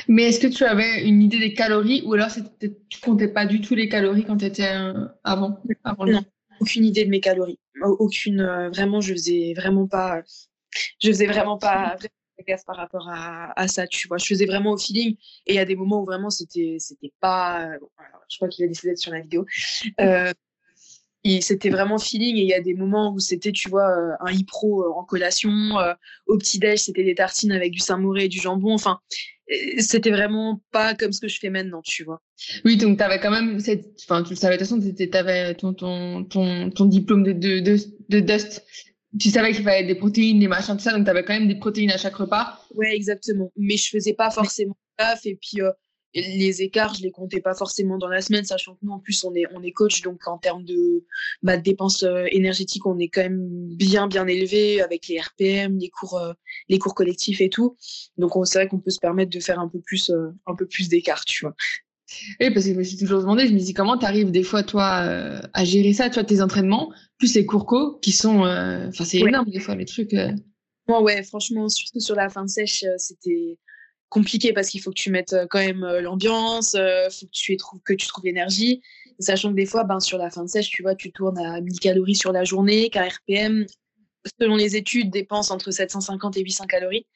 [0.08, 3.62] mais est-ce que tu avais une idée des calories ou alors tu comptais pas du
[3.62, 5.60] tout les calories quand tu étais euh, avant,
[6.06, 6.24] Non,
[6.60, 7.60] aucune idée de mes calories.
[7.82, 8.70] aucune.
[8.74, 10.22] vraiment, je faisais vraiment pas.
[11.02, 11.96] Je faisais vraiment pas
[12.68, 14.18] par rapport à, ça, tu vois.
[14.18, 15.16] Je faisais vraiment au feeling.
[15.48, 17.68] Et il y a des moments où vraiment c'était, c'était pas.
[18.30, 19.46] je crois qu'il a décidé d'être sur la vidéo.
[20.00, 20.32] Euh,
[21.42, 24.34] c'était vraiment feeling et il y a des moments où c'était tu vois euh, un
[24.34, 25.94] euh, en collation euh,
[26.26, 29.00] au petit déj c'était des tartines avec du samouré et du jambon enfin
[29.80, 32.22] c'était vraiment pas comme ce que je fais maintenant tu vois.
[32.66, 35.18] Oui donc tu avais quand même cette enfin tu le savais de toute façon tu
[35.18, 37.78] avais ton, ton, ton, ton diplôme de, de, de,
[38.10, 38.64] de dust.
[39.20, 41.48] Tu savais qu'il fallait des protéines des machins tout ça donc tu avais quand même
[41.48, 42.60] des protéines à chaque repas.
[42.76, 43.52] Ouais exactement.
[43.56, 45.62] Mais je faisais pas forcément gaffe et puis
[46.14, 49.24] les écarts, je les comptais pas forcément dans la semaine, sachant que nous, en plus,
[49.24, 51.06] on est, on est coach, donc en termes de
[51.44, 55.90] bah, dépenses euh, énergétiques, on est quand même bien, bien élevé avec les RPM, les
[55.90, 56.34] cours, euh,
[56.70, 57.76] les cours collectifs et tout.
[58.18, 60.66] Donc, c'est vrai qu'on peut se permettre de faire un peu plus, euh, un peu
[60.66, 61.56] plus d'écart, tu vois.
[62.40, 64.44] Oui, parce que je me suis toujours demandé, je me dis comment tu arrives des
[64.44, 64.86] fois, toi,
[65.54, 69.18] à gérer ça, tu vois, tes entraînements, plus les cours co, qui sont, enfin, c'est
[69.18, 70.16] énorme des fois, les trucs.
[70.88, 73.58] Moi, ouais, franchement, surtout sur la fin sèche, c'était
[74.10, 77.26] compliqué parce qu'il faut que tu mettes euh, quand même euh, l'ambiance, il euh, faut
[77.26, 78.82] que tu, trouves, que tu trouves l'énergie.
[79.20, 81.60] Sachant que des fois, ben, sur la fin de sèche, tu vois, tu tournes à
[81.60, 83.66] 1000 calories sur la journée, qu'un RPM,
[84.40, 87.08] selon les études, dépense entre 750 et 800 calories.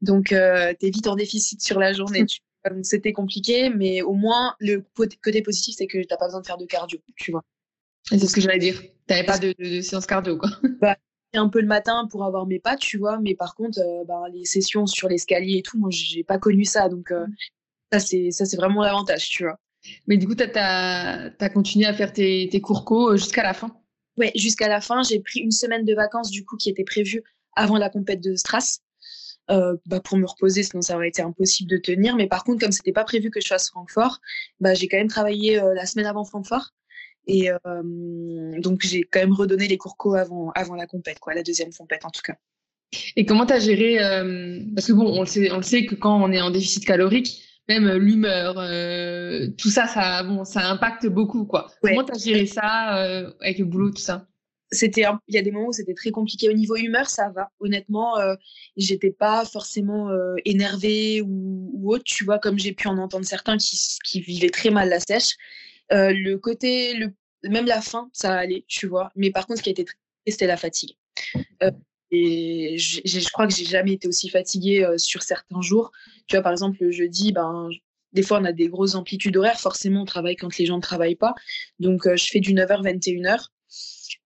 [0.00, 2.24] Donc, tu es vite en déficit sur la journée.
[2.84, 6.46] C'était compliqué, mais au moins, le côté positif, c'est que tu n'as pas besoin de
[6.46, 7.42] faire de cardio, tu vois.
[8.04, 8.80] C'est ce que j'allais dire.
[8.80, 10.50] Tu n'avais pas de, de, séance cardio, quoi.
[10.80, 10.96] Bah,
[11.38, 13.18] un peu le matin pour avoir mes pattes, tu vois.
[13.18, 16.64] Mais par contre, euh, ben, les sessions sur l'escalier et tout, moi, j'ai pas connu
[16.64, 16.88] ça.
[16.88, 17.26] Donc, euh,
[17.92, 19.58] ça, c'est, ça, c'est vraiment l'avantage, tu vois.
[20.06, 23.54] Mais du coup, tu as, continué à faire tes, tes cours co euh, jusqu'à la
[23.54, 23.76] fin?
[24.16, 25.02] Ouais, jusqu'à la fin.
[25.02, 27.22] J'ai pris une semaine de vacances, du coup, qui était prévue
[27.56, 28.80] avant la compète de Stras.
[29.48, 32.16] bah, pour me reposer, sinon ça aurait été impossible de tenir.
[32.16, 34.20] Mais par contre, comme c'était pas prévu que je fasse Francfort,
[34.60, 36.72] bah, j'ai quand même travaillé la semaine avant Francfort.
[37.26, 37.56] Et euh,
[38.58, 41.72] donc, j'ai quand même redonné les cours co avant, avant la compète, quoi, la deuxième
[41.72, 42.36] compète en tout cas.
[43.16, 45.86] Et comment tu as géré euh, Parce que bon, on le, sait, on le sait
[45.86, 50.68] que quand on est en déficit calorique, même l'humeur, euh, tout ça, ça, bon, ça
[50.68, 51.70] impacte beaucoup, quoi.
[51.80, 52.64] Comment tu as géré ça
[53.40, 54.26] avec le boulot, tout ça?
[54.74, 56.48] C'était il y a des moments où c'était très compliqué.
[56.48, 57.50] Au niveau humeur ça va.
[57.60, 58.34] Honnêtement euh,
[58.78, 60.08] j'étais pas forcément
[60.46, 64.48] énervée ou, ou, autre tu vois comme j'ai pu en entendre certains qui, qui vivaient
[64.48, 65.36] très mal la sèche
[65.92, 67.12] euh, le côté, le,
[67.48, 69.10] même la fin, ça allait, tu vois.
[69.16, 70.96] Mais par contre, ce qui a été très c'était la fatigue.
[71.64, 71.72] Euh,
[72.12, 75.90] et je, je, crois que j'ai jamais été aussi fatiguée euh, sur certains jours.
[76.28, 77.68] Tu vois, par exemple, le jeudi, ben,
[78.12, 79.58] des fois, on a des grosses amplitudes horaires.
[79.58, 81.34] Forcément, on travaille quand les gens ne travaillent pas.
[81.80, 83.48] Donc, je fais du 9h, 21h.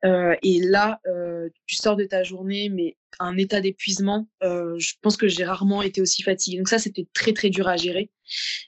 [0.05, 4.95] Euh, et là, euh, tu sors de ta journée, mais un état d'épuisement, euh, je
[5.01, 6.59] pense que j'ai rarement été aussi fatiguée.
[6.59, 8.11] Donc ça, c'était très, très dur à gérer.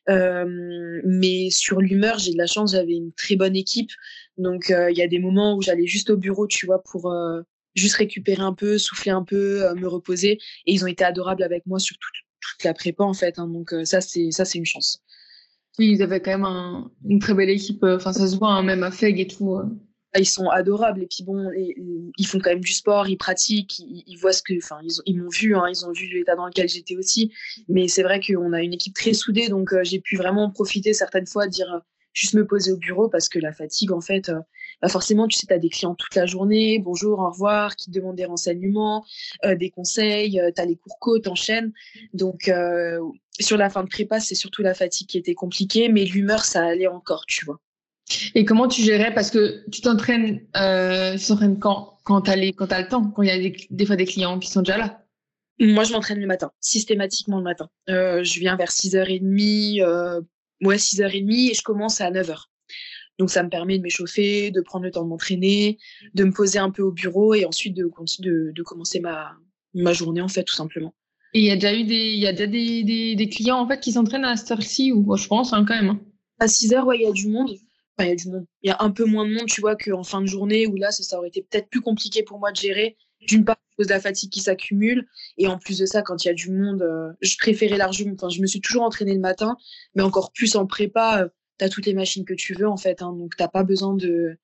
[0.08, 3.90] mais sur l'humeur, j'ai de la chance, j'avais une très bonne équipe.
[4.36, 7.12] Donc il y a des moments où j'allais juste au bureau, tu vois, pour
[7.74, 10.38] juste récupérer un peu, souffler un peu, me reposer.
[10.66, 13.38] Et ils ont été adorables avec moi sur toute, la prépa, en fait.
[13.38, 13.48] Hein.
[13.48, 15.02] donc ça, c'est ça, c'est une chance.
[15.78, 17.84] Oui, ils avaient quand même une très belle équipe.
[17.84, 19.60] Enfin, ça se voit, hein, même à Feg et tout
[20.16, 21.03] ils sont adorables.
[21.03, 24.57] Et puis bon ils font quand même du sport ils pratiquent ils, voient ce que
[24.57, 27.33] enfin ils, m'ont vu hein, ils ont vu l'état dans lequel j'étais aussi.
[27.68, 30.94] Mais c'est vrai qu'on a une équipe très soudée donc euh, j'ai pu vraiment profiter
[30.94, 31.79] certaines fois dire euh,
[32.14, 34.40] juste me poser au bureau parce que la fatigue en fait euh,
[34.81, 37.99] bah forcément tu sais tu des clients toute la journée bonjour au revoir qui te
[37.99, 39.05] demandent des renseignements
[39.44, 41.73] des conseils tu as les cours co t'enchaînes.
[42.14, 42.51] Donc
[43.40, 46.64] sur la fin de prépa c'est surtout la fatigue qui était compliquée mais l'humeur ça
[46.64, 47.61] allait encore tu vois
[48.35, 49.12] et comment tu gérais?
[49.14, 52.37] Parce que tu t'entraînes, euh, tu t'entraînes quand quand tu as, as,
[52.81, 55.05] le temps, quand il y a des, fois des clients qui sont déjà là
[55.61, 57.68] Moi, je m'entraîne le matin, systématiquement le matin.
[57.90, 60.23] Euh, je viens vers 6h30, euh,
[60.62, 62.44] ouais, 6h30 et je commence à 9h.
[63.18, 65.77] Donc, ça me permet de m'échauffer, de prendre le temps de m'entraîner,
[66.14, 67.90] de me poser un peu au bureau et ensuite de,
[68.21, 69.33] de, de commencer ma,
[69.75, 70.94] ma journée, en fait, tout simplement.
[71.35, 73.68] Et il y a déjà eu des, y a déjà des, des, des, clients, en
[73.68, 75.90] fait, qui s'entraînent à cette heure-ci, ou je pense, hein, quand même.
[75.90, 76.01] Hein.
[76.38, 77.51] À 6h, ouais, il y a du monde
[78.04, 78.46] il y a du monde.
[78.62, 80.76] Il y a un peu moins de monde, tu vois, qu'en fin de journée où
[80.76, 82.96] là, ça, aurait été peut-être plus compliqué pour moi de gérer.
[83.20, 85.08] D'une part, à cause de la fatigue qui s'accumule.
[85.38, 88.14] Et en plus de ça, quand il y a du monde, euh, je préférais largement.
[88.14, 89.56] Enfin, je me suis toujours entraînée le matin,
[89.94, 92.76] mais encore plus en prépa, euh, tu as toutes les machines que tu veux, en
[92.76, 93.02] fait.
[93.02, 94.38] Hein, donc, tu pas besoin de,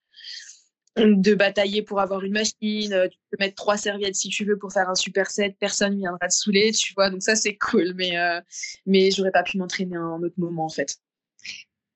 [0.97, 2.93] de batailler pour avoir une machine.
[2.93, 5.57] Euh, tu peux mettre trois serviettes si tu veux pour faire un super set.
[5.61, 7.11] Personne viendra te saouler, tu vois.
[7.11, 7.95] Donc, ça, c'est cool.
[7.95, 8.17] Mais,
[8.87, 10.99] mais j'aurais pas pu m'entraîner à un autre moment, en fait.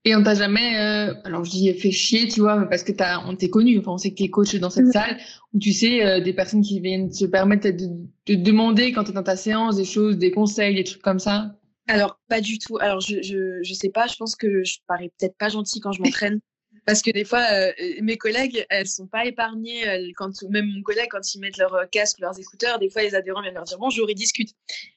[0.05, 3.25] Et on t'a jamais, euh, alors je dis fait chier, tu vois, parce que t'as,
[3.27, 4.93] on t'est connu, enfin on sait que t'es coach dans cette mm.
[4.93, 5.19] salle,
[5.53, 7.89] où tu sais, euh, des personnes qui viennent se permettre de,
[8.27, 11.57] de demander quand t'es dans ta séance des choses, des conseils, des trucs comme ça.
[11.89, 12.79] Alors pas du tout.
[12.79, 15.93] Alors je, je, je sais pas, je pense que je parais peut-être pas gentil quand
[15.93, 16.41] je m'entraîne.
[16.87, 20.11] Parce que des fois, euh, mes collègues, elles sont pas épargnées.
[20.17, 23.43] quand, même mon collègue, quand ils mettent leur casque, leurs écouteurs, des fois, les adhérents
[23.43, 24.55] viennent leur dire bonjour, ils discutent.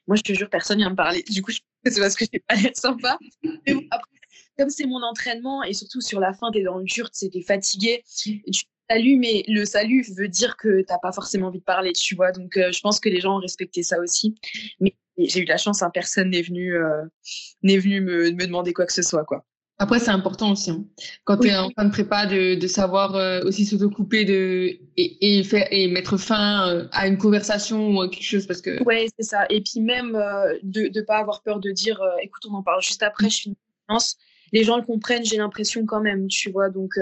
[0.07, 1.21] Moi, je te jure, personne vient me parler.
[1.23, 1.51] Du coup,
[1.85, 3.17] c'est parce que je n'ai pas l'air sympa.
[3.43, 4.20] Mais après,
[4.57, 7.29] comme c'est mon entraînement, et surtout sur la fin, tu es dans le dur, tu
[7.43, 8.41] fatigué, tu
[8.89, 12.15] salues, mais le salut veut dire que tu n'as pas forcément envie de parler, tu
[12.15, 12.31] vois.
[12.31, 14.35] Donc, euh, je pense que les gens ont respecté ça aussi.
[14.79, 16.75] Mais j'ai eu la chance, hein, personne n'est venu,
[17.63, 19.45] n'est venu me, me demander quoi que ce soit, quoi.
[19.81, 20.85] Après, c'est important aussi, hein.
[21.23, 25.39] quand tu es en fin de prépa, de, de savoir euh, aussi s'autocouper de, et,
[25.39, 28.45] et, faire, et mettre fin euh, à une conversation ou à quelque chose.
[28.45, 28.77] Parce que...
[28.85, 29.47] Oui, c'est ça.
[29.49, 32.83] Et puis même euh, de ne pas avoir peur de dire écoute, on en parle
[32.83, 33.55] juste après, je suis une.
[34.51, 36.69] Les gens le comprennent, j'ai l'impression quand même, tu vois.
[36.69, 36.93] Donc,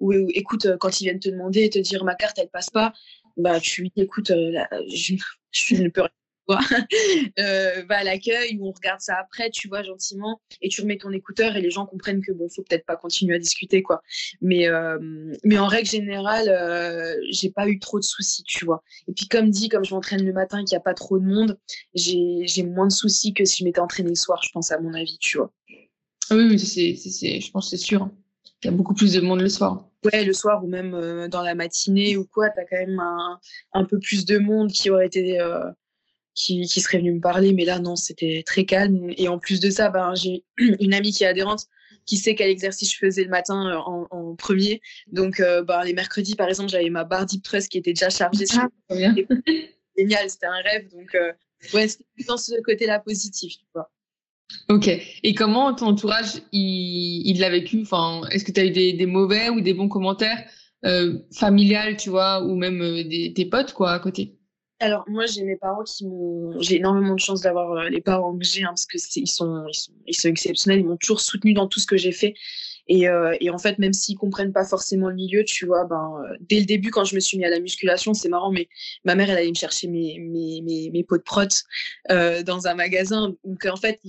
[0.00, 2.92] ou, écoute, quand ils viennent te demander et te dire ma carte, elle passe pas,
[3.36, 5.14] bah, tu lui dis écoute, je,
[5.52, 6.10] je ne peux rien
[7.38, 10.98] euh, va à l'accueil ou on regarde ça après, tu vois, gentiment, et tu remets
[10.98, 14.02] ton écouteur et les gens comprennent que bon, faut peut-être pas continuer à discuter, quoi.
[14.40, 14.98] Mais, euh,
[15.44, 18.82] mais en règle générale, euh, j'ai pas eu trop de soucis, tu vois.
[19.08, 21.24] Et puis, comme dit, comme je m'entraîne le matin qu'il n'y a pas trop de
[21.24, 21.58] monde,
[21.94, 24.94] j'ai moins de soucis que si je m'étais entraîné le soir, je pense, à mon
[24.94, 25.52] avis, tu vois.
[26.30, 28.08] Ah oui, mais c'est, je pense c'est sûr.
[28.62, 29.88] Il y a beaucoup plus de monde le soir.
[30.04, 33.38] Ouais, le soir ou même dans la matinée ou quoi, tu as quand même un,
[33.72, 35.38] un, peu plus de monde qui aurait été
[36.36, 39.10] qui, serait venu me parler, mais là, non, c'était très calme.
[39.16, 41.66] Et en plus de ça, ben, j'ai une amie qui est adhérente
[42.04, 44.80] qui sait quel exercice je faisais le matin euh, en, premier.
[45.08, 48.10] Donc, euh, ben, les mercredis, par exemple, j'avais ma barre deep trust qui était déjà
[48.10, 48.44] chargée.
[48.52, 48.68] Ah,
[49.98, 50.88] génial, c'était un rêve.
[50.92, 51.32] Donc, euh,
[51.74, 53.90] ouais, c'était dans ce côté-là positif, tu vois.
[54.68, 54.88] Ok.
[55.22, 57.82] Et comment ton entourage, il l'a vécu?
[57.82, 60.44] Enfin, Est-ce que tu as eu des, mauvais ou des bons commentaires
[60.84, 64.36] euh, familiales, tu vois, ou même des, tes potes, quoi, à côté?
[64.78, 68.36] Alors moi j'ai mes parents qui m'ont j'ai énormément de chance d'avoir euh, les parents
[68.36, 71.20] que j'ai hein, parce que ils sont, ils sont ils sont exceptionnels ils m'ont toujours
[71.20, 72.34] soutenu dans tout ce que j'ai fait
[72.88, 76.20] et, euh, et, en fait, même s'ils comprennent pas forcément le milieu, tu vois, ben,
[76.22, 78.68] euh, dès le début, quand je me suis mis à la musculation, c'est marrant, mais
[79.04, 81.42] ma mère, elle allait me chercher mes, mes, mes, mes pots de prot
[82.10, 83.34] euh, dans un magasin.
[83.44, 84.00] Donc, en fait,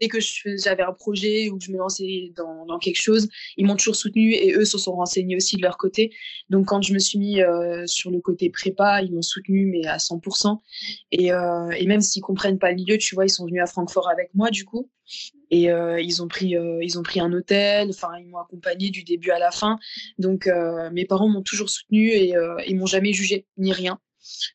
[0.00, 3.64] dès que j'avais un projet ou que je me lançais dans, dans quelque chose, ils
[3.64, 6.12] m'ont toujours soutenu et eux se sont renseignés aussi de leur côté.
[6.50, 9.86] Donc, quand je me suis mis euh, sur le côté prépa, ils m'ont soutenu, mais
[9.86, 10.58] à 100%.
[11.12, 13.66] Et, euh, et même s'ils comprennent pas le milieu, tu vois, ils sont venus à
[13.66, 14.88] Francfort avec moi, du coup.
[15.50, 18.90] Et euh, ils, ont pris, euh, ils ont pris un hôtel, enfin, ils m'ont accompagné
[18.90, 19.78] du début à la fin.
[20.18, 22.34] Donc, euh, mes parents m'ont toujours soutenu et
[22.66, 23.98] ils m'ont jamais jugé, ni rien.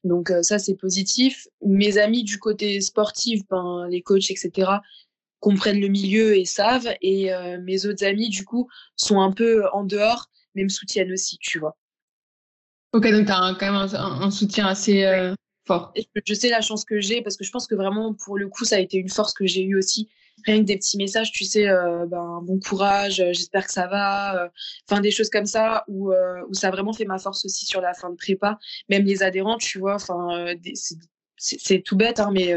[0.03, 1.47] Donc, ça, c'est positif.
[1.65, 4.71] Mes amis du côté sportif, ben, les coachs, etc.,
[5.39, 6.93] comprennent le milieu et savent.
[7.01, 11.38] Et mes autres amis, du coup, sont un peu en dehors, mais me soutiennent aussi,
[11.39, 11.75] tu vois.
[12.93, 15.34] Ok, donc tu as quand même un, soutien assez
[15.65, 18.65] je sais la chance que j'ai parce que je pense que vraiment, pour le coup,
[18.65, 20.10] ça a été une force que j'ai eue aussi
[20.45, 23.88] rien que des petits messages, tu sais, euh, ben, bon courage, euh, j'espère que ça
[23.88, 24.49] va, euh,
[24.89, 27.93] enfin des choses comme ça, où, où ça vraiment fait ma force aussi sur la
[27.93, 28.60] fin de prépa.
[28.89, 30.97] Même les adhérents, tu vois, enfin, c'est
[31.86, 32.53] tout bête, hein, mais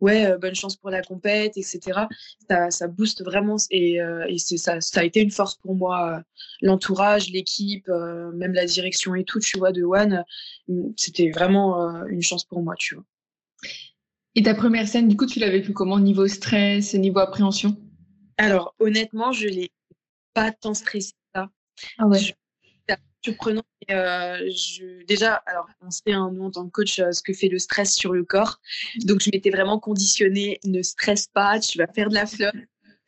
[0.00, 2.06] ouais, bonne chance pour la compète, etc.
[2.48, 6.22] Ça, ça booste vraiment et, et ça, ça a été une force pour moi.
[6.60, 10.24] L'entourage, l'équipe, même la direction et tout, tu vois, de One,
[10.96, 13.04] c'était vraiment une chance pour moi, tu vois.
[14.34, 17.76] Et ta première scène, du coup, tu l'as vécu comment Niveau stress, niveau appréhension?
[18.36, 19.70] Alors, honnêtement, je ne l'ai
[20.32, 21.50] pas tant stressé ça.
[21.98, 22.20] Ah ouais.
[23.30, 23.62] Surprenant.
[23.90, 27.32] Euh, je, déjà, alors, on sait, hein, nous, en tant que coach, euh, ce que
[27.32, 28.60] fait le stress sur le corps.
[29.04, 32.54] Donc, je m'étais vraiment conditionnée ne stresse pas, tu vas faire de la flotte.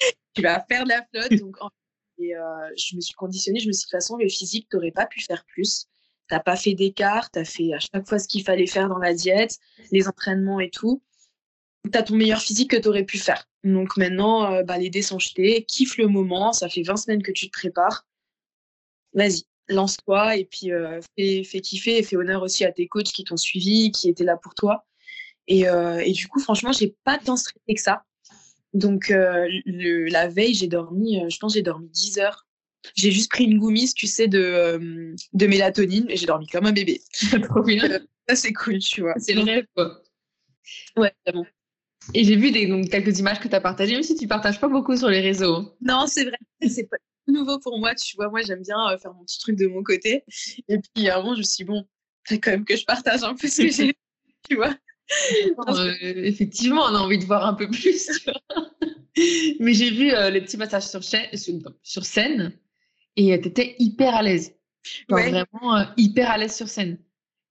[0.34, 1.38] tu vas faire de la flotte.
[1.38, 1.56] Donc,
[2.18, 2.40] et, euh,
[2.76, 3.60] je me suis conditionnée.
[3.60, 5.86] Je me suis dit, de toute façon, le physique, tu n'aurais pas pu faire plus.
[6.28, 8.88] Tu n'as pas fait d'écart, tu as fait à chaque fois ce qu'il fallait faire
[8.88, 9.58] dans la diète,
[9.90, 11.02] les entraînements et tout
[11.90, 13.48] tu as ton meilleur physique que tu aurais pu faire.
[13.64, 17.22] Donc maintenant, euh, bah, les dés sont jetés, kiffe le moment, ça fait 20 semaines
[17.22, 18.06] que tu te prépares.
[19.12, 23.12] Vas-y, lance-toi et puis euh, fais, fais, kiffer et fais honneur aussi à tes coachs
[23.12, 24.86] qui t'ont suivi, qui étaient là pour toi.
[25.48, 28.04] Et, euh, et du coup, franchement, j'ai pas tant stressé que ça.
[28.72, 32.46] Donc le, la veille, j'ai dormi, je pense j'ai dormi 10 heures.
[32.94, 36.72] J'ai juste pris une goumise, tu sais, de, de mélatonine et j'ai dormi comme un
[36.72, 37.00] bébé.
[37.42, 37.86] Trop bien.
[38.28, 39.14] ça, c'est cool, tu vois.
[39.18, 40.00] C'est le rêve, quoi.
[40.96, 41.46] Ouais, vraiment.
[42.14, 44.60] Et j'ai vu des, donc, quelques images que tu as partagées, même si tu partages
[44.60, 45.74] pas beaucoup sur les réseaux.
[45.80, 47.94] Non, c'est vrai, c'est pas nouveau pour moi.
[47.94, 50.24] Tu vois, moi, j'aime bien euh, faire mon petit truc de mon côté.
[50.68, 51.86] Et puis, avant, je me suis dit, bon,
[52.24, 53.94] c'est quand même que je partage un peu ce que j'ai,
[54.48, 54.76] tu vois.
[55.68, 58.10] Euh, effectivement, on a envie de voir un peu plus.
[59.60, 62.52] Mais j'ai vu euh, les petits passages sur, sur, scène
[63.16, 64.54] et tu étais hyper à l'aise.
[65.08, 66.98] Vraiment hyper à l'aise sur scène.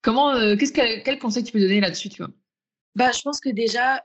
[0.01, 2.32] Comment, qu'est-ce que, quel conseil tu peux donner là-dessus, tu vois?
[2.95, 4.02] Bah, je pense que déjà,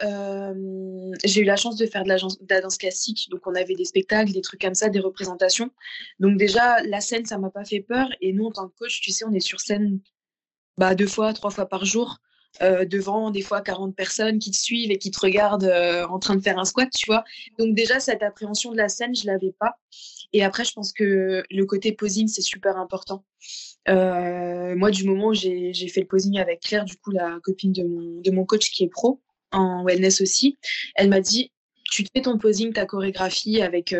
[1.24, 3.28] j'ai eu la chance de faire de la, danse classique.
[3.30, 5.70] Donc, on avait des spectacles, des trucs comme ça, des représentations.
[6.20, 8.08] Donc, déjà, la scène, ça m'a pas fait peur.
[8.20, 10.00] Et nous, en tant que coach, tu sais, on est sur scène
[10.76, 12.18] bah, deux fois, trois fois par jour.
[12.60, 15.74] Devant des fois 40 personnes qui te suivent et qui te regardent
[16.08, 17.24] en train de faire un squat, tu vois.
[17.58, 19.76] Donc déjà, cette appréhension de la scène, je l'avais pas.
[20.32, 23.24] Et après, je pense que le côté posing, c'est super important.
[23.88, 27.72] Euh, moi, du moment où j'ai fait le posing avec Claire, du coup, la copine
[27.72, 29.20] de mon, coach qui est pro
[29.52, 30.58] en wellness aussi,
[30.94, 31.52] elle m'a dit,
[31.90, 33.94] tu fais ton posing, ta chorégraphie avec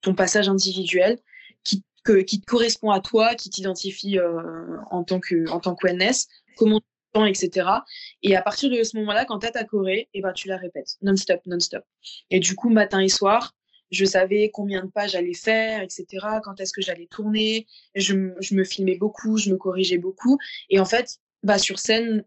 [0.00, 1.18] ton passage individuel
[1.62, 4.18] qui, te correspond à toi, qui t'identifie
[4.90, 6.28] en tant que en tant que wellness.
[6.56, 6.80] Comment
[7.22, 7.68] etc.
[8.22, 10.48] Et à partir de ce moment-là, quand tu as ta choré, et eh ben, tu
[10.48, 11.84] la répètes non-stop, non-stop.
[12.30, 13.54] Et du coup, matin et soir,
[13.90, 16.06] je savais combien de pas j'allais faire, etc.
[16.42, 17.66] Quand est-ce que j'allais tourner.
[17.94, 20.38] Je, me filmais beaucoup, je me corrigeais beaucoup.
[20.70, 22.24] Et en fait, bah, sur scène,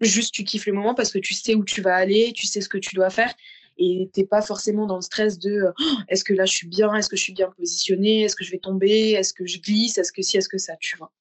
[0.00, 2.60] juste tu kiffes le moment parce que tu sais où tu vas aller, tu sais
[2.60, 3.34] ce que tu dois faire.
[3.76, 6.94] Et t'es pas forcément dans le stress de oh, est-ce que là je suis bien,
[6.94, 9.98] est-ce que je suis bien positionnée, est-ce que je vais tomber, est-ce que je glisse,
[9.98, 11.12] est-ce que si, est-ce que ça, tu vois.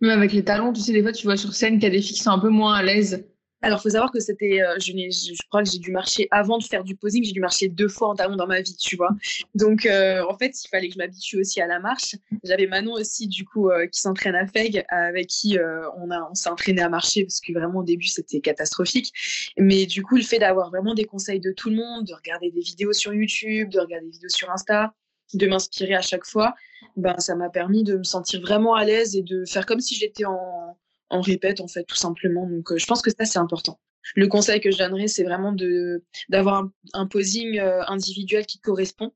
[0.00, 1.90] Même avec les talons, tu sais, des fois, tu vois sur scène qu'il y a
[1.90, 3.26] des filles qui sont un peu moins à l'aise.
[3.62, 6.62] Alors, faut savoir que c'était, euh, je, je, crois que j'ai dû marcher avant de
[6.62, 9.10] faire du posing, j'ai dû marcher deux fois en talons dans ma vie, tu vois.
[9.54, 12.16] Donc, euh, en fait, il fallait que je m'habitue aussi à la marche.
[12.44, 15.58] J'avais Manon aussi, du coup, euh, qui s'entraîne à FEG, avec qui
[15.98, 19.12] on, a, on s'est entraîné à marcher parce que vraiment au début c'était catastrophique.
[19.56, 22.50] Mais du coup, le fait d'avoir vraiment des conseils de tout le monde, de regarder
[22.50, 24.92] des vidéos sur YouTube, de regarder des vidéos sur Insta,
[25.34, 26.54] de m'inspirer à chaque fois,
[26.96, 29.94] ben, ça m'a permis de me sentir vraiment à l'aise et de faire comme si
[29.94, 30.76] j'étais en,
[31.10, 32.48] en répète, en fait, tout simplement.
[32.48, 33.80] Donc, euh, je pense que ça, c'est important.
[34.14, 38.62] Le conseil que je donnerais, c'est vraiment de, d'avoir un, posing euh, individuel qui te
[38.62, 39.12] correspond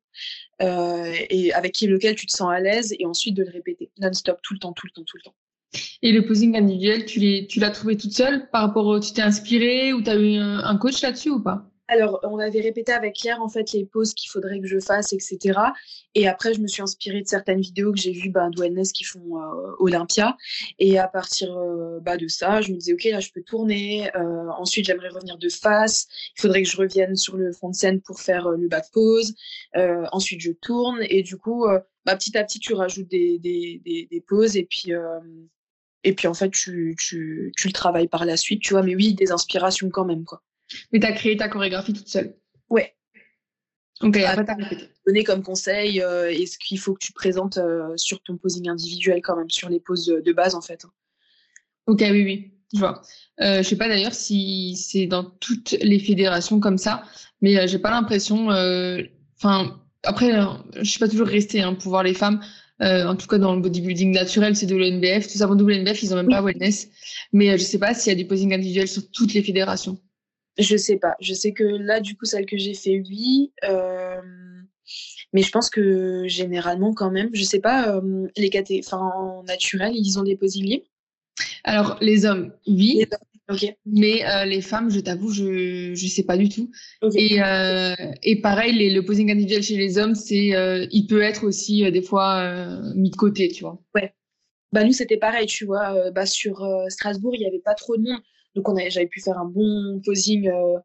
[0.63, 3.91] euh, et avec qui, lequel tu te sens à l'aise et ensuite de le répéter
[4.01, 5.35] non-stop, tout le temps, tout le temps, tout le temps.
[6.03, 9.93] Et le posing individuel, tu, l'as trouvé toute seule par rapport au, tu t'es inspiré
[9.93, 11.70] ou tu as eu un coach là-dessus ou pas?
[11.91, 15.13] Alors, on avait répété avec Claire en fait les poses qu'il faudrait que je fasse,
[15.13, 15.59] etc.
[16.15, 19.03] Et après, je me suis inspirée de certaines vidéos que j'ai vues bah, d'ONS qui
[19.03, 20.37] font euh, Olympia.
[20.79, 24.09] Et à partir euh, bah, de ça, je me disais, OK, là, je peux tourner.
[24.15, 26.07] Euh, ensuite, j'aimerais revenir de face.
[26.39, 29.35] Il faudrait que je revienne sur le front de scène pour faire le back pose.
[30.13, 31.01] ensuite, je tourne.
[31.03, 31.67] Et du coup,
[32.07, 34.57] bah, petit à petit, tu rajoutes des, des, des, poses.
[34.57, 34.93] Et puis,
[36.05, 38.83] et puis, en fait, tu, tu, tu le travailles par la suite, tu vois.
[38.85, 40.41] Mais oui, des inspirations quand même, quoi.
[40.93, 42.37] Mais tu as créé ta chorégraphie toute seule
[42.69, 42.95] Ouais.
[44.03, 44.89] Ok, après t'as répété.
[45.07, 49.21] Donner comme conseil, euh, est-ce qu'il faut que tu présentes euh, sur ton posing individuel
[49.23, 50.87] quand même, sur les poses de, base en fait
[51.87, 53.03] Ok, oui, oui, je vois.
[53.43, 57.03] Euh, je sais pas d'ailleurs si c'est dans toutes les fédérations comme ça,
[57.43, 58.49] mais euh, j'ai pas l'impression.
[59.37, 60.33] Enfin, après,
[60.77, 62.41] je suis pas toujours restée hein, pour voir les femmes.
[62.81, 65.31] en tout cas, dans le bodybuilding naturel, c'est de l'NBF.
[65.31, 66.89] Tout ça, pour WNBF, ils ont même pas wellness.
[67.33, 69.99] Mais je sais pas s'il y a du posing individuel sur toutes les fédérations.
[70.61, 71.17] Je sais pas.
[71.21, 73.53] Je sais que là, du coup, celle que j'ai fait, oui.
[73.65, 74.21] Euh,
[75.33, 78.51] mais je pense que généralement, quand même, je sais pas, euh, les
[78.85, 80.85] enfin, en naturel, ils ont des libres
[81.65, 83.07] Alors, les hommes, oui.
[83.85, 86.71] Mais euh, les femmes, je t'avoue, je ne sais pas du tout.
[87.15, 87.39] Et,
[88.23, 90.53] et pareil, le posing individuel chez les hommes, c'est
[90.93, 93.83] il peut être aussi des fois mis de côté, tu vois.
[93.95, 94.15] Ouais.
[94.73, 96.11] Bah, nous, c'était pareil, tu vois.
[96.13, 98.21] bah, sur Strasbourg, il n'y avait pas trop de monde.
[98.55, 100.79] Donc j'avais pu faire un bon posing euh,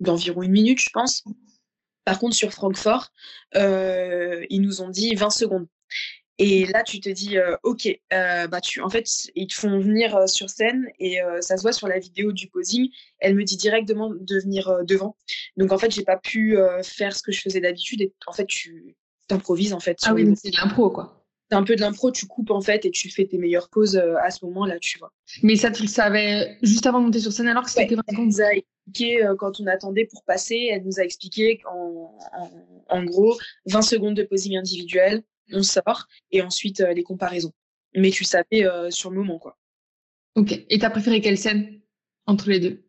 [0.00, 1.24] d'environ une minute, je pense.
[2.04, 3.08] Par contre, sur Francfort,
[3.56, 5.66] euh, ils nous ont dit 20 secondes.
[6.38, 10.26] Et là, tu te dis, euh, OK, bah tu, en fait, ils te font venir
[10.26, 12.88] sur scène et ça se voit sur la vidéo du posing.
[13.18, 15.16] Elle me dit directement de venir devant.
[15.58, 18.00] Donc, en fait, j'ai pas pu faire ce que je faisais d'habitude.
[18.00, 18.96] Et en fait, tu
[19.28, 19.98] improvises, en fait.
[20.04, 21.19] Ah oui, c'est l'impro, quoi
[21.50, 23.96] c'est un peu de l'impro, tu coupes en fait et tu fais tes meilleures pauses
[23.96, 25.12] euh, à ce moment-là, tu vois.
[25.42, 28.02] Mais ça, tu le savais juste avant de monter sur scène alors que c'était 20
[28.08, 31.60] secondes Elle nous a expliqué euh, quand on attendait pour passer, elle nous a expliqué
[32.88, 33.36] en, gros,
[33.66, 37.52] 20 secondes de posing individuel, on sort et ensuite euh, les comparaisons.
[37.96, 39.58] Mais tu savais sur le moment, quoi.
[40.36, 40.52] Ok.
[40.68, 41.80] Et t'as préféré quelle scène
[42.26, 42.84] entre les deux?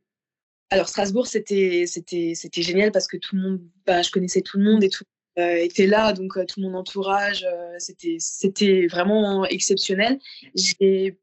[0.70, 4.60] Alors Strasbourg, c'était c'était c'était génial parce que tout le monde, bah, je connaissais tout
[4.60, 5.04] le monde et tout
[5.38, 10.20] était là, donc euh, tout mon entourage, euh, c'était c'était vraiment exceptionnel.
[10.56, 11.18] J'ai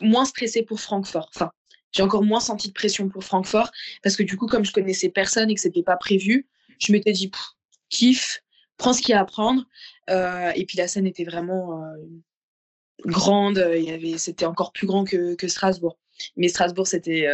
[0.00, 1.28] moins stressé pour Francfort.
[1.34, 1.52] Enfin,
[1.92, 3.70] j'ai encore moins senti de pression pour Francfort
[4.02, 6.48] parce que du coup, comme je connaissais personne et que c'était pas prévu,
[6.78, 7.30] je m'étais dit
[7.90, 8.42] kiff,
[8.78, 9.64] prends ce qu'il y a à prendre.
[10.08, 11.82] et puis la scène était vraiment
[13.04, 13.62] grande.
[14.16, 15.98] C'était encore plus grand que, que Strasbourg.
[16.36, 17.26] Mais Strasbourg, c'était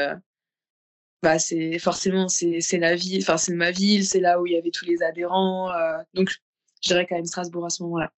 [1.23, 4.57] bah c'est forcément c'est la ville enfin c'est ma ville c'est là où il y
[4.57, 8.13] avait tous les adhérents euh, donc je dirais quand même Strasbourg à ce moment-là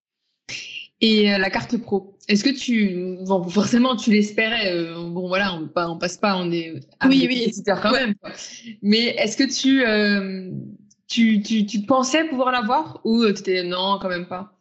[1.01, 4.75] Et euh, la carte pro, est-ce que tu, bon, forcément, tu l'espérais.
[4.75, 6.75] Euh, bon, voilà, on, on, passe pas, on est
[7.07, 8.15] oui, oui, quand même.
[8.83, 9.83] Mais est-ce que tu,
[11.09, 14.53] tu, tu, tu, pensais pouvoir l'avoir ou tu étais non, quand même pas?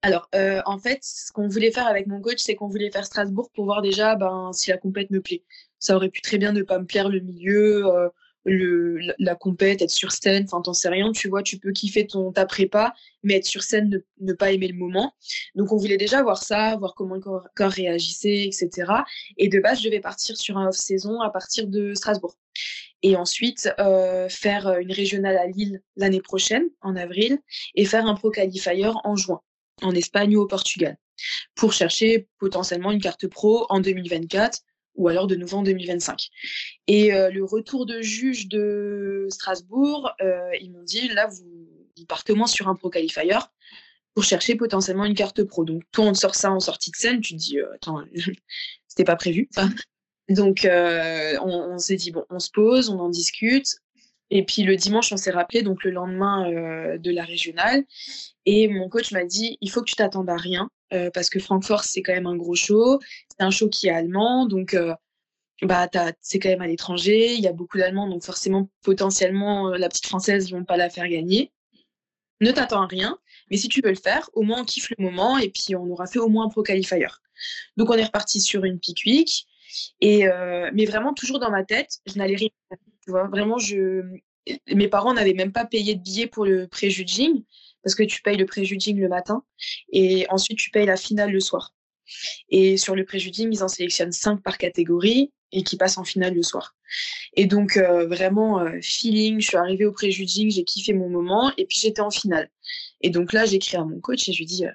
[0.00, 0.30] Alors,
[0.64, 3.66] en fait, ce qu'on voulait faire avec mon coach, c'est qu'on voulait faire Strasbourg pour
[3.66, 5.42] voir déjà ben, si la compète me plaît.
[5.86, 7.84] Ça aurait pu très bien ne pas me plaire le milieu
[8.46, 12.06] le, la, compète, être sur scène, enfin t'en sais rien, tu vois, tu peux kiffer
[12.06, 15.14] ton ta prépa, mais être sur scène, ne, pas aimer le moment.
[15.56, 18.92] Donc on voulait déjà voir ça, voir comment le corps, réagissait, etc.
[19.36, 22.36] Et de base, je devais partir sur un off-saison à partir de Strasbourg.
[23.02, 27.38] Et ensuite, euh, faire une régionale à Lille l'année prochaine, en avril,
[27.74, 29.40] et faire un pro qualifier en juin,
[29.82, 30.96] en Espagne ou au Portugal,
[31.56, 34.60] pour chercher potentiellement une carte pro en 2024
[34.96, 36.28] ou alors de en 2025.
[36.86, 42.32] Et euh, le retour de juge de Strasbourg, euh, ils m'ont dit là, vous, partez
[42.32, 43.32] au moins sur un pro qualifier
[44.14, 45.64] pour chercher potentiellement une carte pro.
[45.64, 48.02] Donc, toi, on sort ça en sortie de scène, tu te dis, euh, attends,
[48.88, 49.48] c'était pas prévu.
[50.28, 53.76] Donc, on, s'est dit, bon, on se pose, on en discute.
[54.30, 56.50] Et puis le dimanche, on s'est rappelé, donc le lendemain
[56.98, 57.84] de la régionale.
[58.44, 60.68] Et mon coach m'a dit, il faut que tu t'attendes à rien.
[60.92, 63.00] Euh, parce que Francfort, c'est quand même un gros show.
[63.30, 64.94] C'est un show qui est allemand, donc euh,
[65.62, 65.88] bah,
[66.20, 67.34] c'est quand même à l'étranger.
[67.34, 70.76] Il y a beaucoup d'Allemands, donc forcément, potentiellement, euh, la petite Française, ils vont pas
[70.76, 71.52] la faire gagner.
[72.40, 73.18] Ne t'attends à rien,
[73.50, 75.86] mais si tu veux le faire, au moins on kiffe le moment et puis on
[75.86, 77.06] aura fait au moins un pro qualifier.
[77.78, 79.46] Donc on est reparti sur une pick week.
[80.02, 80.26] Et
[80.74, 82.50] mais vraiment, toujours dans ma tête, je n'allais rien.
[83.02, 84.02] Tu vois, vraiment, je...
[84.74, 87.42] mes parents n'avaient même pas payé de billets pour le pré-judging
[87.86, 89.44] parce que tu payes le préjuding le matin
[89.92, 91.72] et ensuite tu payes la finale le soir.
[92.48, 96.34] Et sur le préjuding, ils en sélectionnent cinq par catégorie et qui passent en finale
[96.34, 96.74] le soir.
[97.34, 101.52] Et donc euh, vraiment euh, feeling, je suis arrivée au préjuding, j'ai kiffé mon moment
[101.56, 102.50] et puis j'étais en finale.
[103.02, 104.72] Et donc là, j'écris à mon coach et je lui dis euh,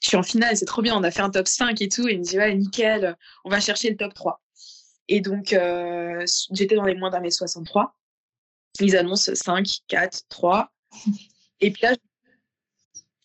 [0.00, 2.06] je suis en finale, c'est trop bien, on a fait un top 5 et tout
[2.06, 4.40] et il me dit ouais, nickel, on va chercher le top 3.
[5.08, 5.48] Et donc
[6.52, 7.96] j'étais dans les moins d'un mètre 63.
[8.78, 10.70] Ils annoncent 5, 4, 3.
[11.60, 11.94] Et puis là,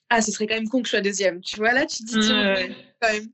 [0.10, 1.42] ah, ce serait quand même con que je sois deuxième.
[1.42, 2.30] Tu vois, là, tu te dis,
[3.02, 3.28] quand même.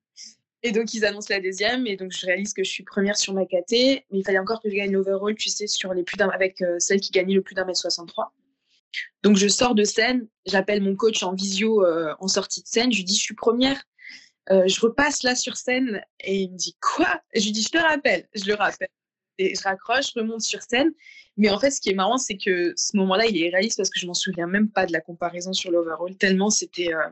[0.64, 3.34] Et donc, ils annoncent la deuxième, et donc je réalise que je suis première sur
[3.34, 6.18] ma KT, mais il fallait encore que je gagne l'overall, tu sais, sur les plus
[6.18, 8.32] d'un, avec euh, celle qui gagnait le plus d'un mètre 63.
[9.24, 12.92] Donc, je sors de scène, j'appelle mon coach en visio euh, en sortie de scène,
[12.92, 13.82] je lui dis, je suis première.
[14.52, 17.22] Euh, je repasse là sur scène, et il me dit, quoi?
[17.34, 18.28] Je lui dis, je te rappelle.
[18.36, 18.90] Je le rappelle.
[19.56, 20.92] Je raccroche, je remonte sur scène,
[21.38, 23.90] mais en fait, ce qui est marrant, c'est que ce moment-là, il est réaliste parce
[23.90, 26.94] que je m'en souviens même pas de la comparaison sur l'overall, tellement c'était.
[26.94, 27.10] Euh,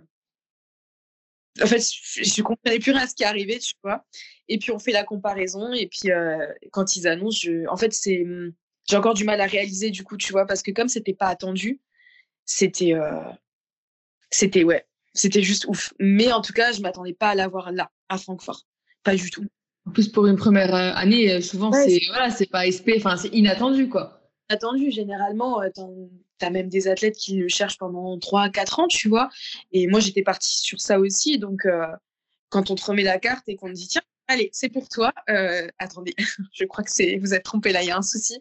[1.62, 4.06] en fait, je comprenais plus rien à ce qui arrivait, tu vois.
[4.48, 5.74] Et puis, on fait la comparaison.
[5.74, 6.38] Et puis, euh,
[6.72, 7.94] quand ils annoncent, en fait.
[8.90, 11.28] J'ai encore du mal à réaliser, du coup, tu vois, parce que comme c'était pas
[11.28, 11.80] attendu,
[12.46, 12.94] c'était.
[12.94, 13.22] Euh,
[14.32, 15.94] c'était, ouais, c'était juste ouf.
[16.00, 18.66] Mais en tout cas, je m'attendais pas à l'avoir là, à Francfort.
[19.04, 19.46] Pas du tout.
[19.86, 23.30] En plus, pour une première euh, année, euh, souvent, c'est voilà, pas SP, enfin, c'est
[23.30, 24.22] inattendu, quoi.
[24.50, 29.10] Attendu, généralement, euh, tu as même des athlètes qui le cherchent pendant 3-4 ans, tu
[29.10, 29.30] vois.
[29.72, 31.38] Et moi, j'étais partie sur ça aussi.
[31.38, 31.68] Donc,
[32.50, 35.14] quand on te remet la carte et qu'on te dit, tiens, allez, c'est pour toi.
[35.78, 36.14] attendez,
[36.54, 38.40] je crois que c'est vous êtes trompé là, il y a un souci.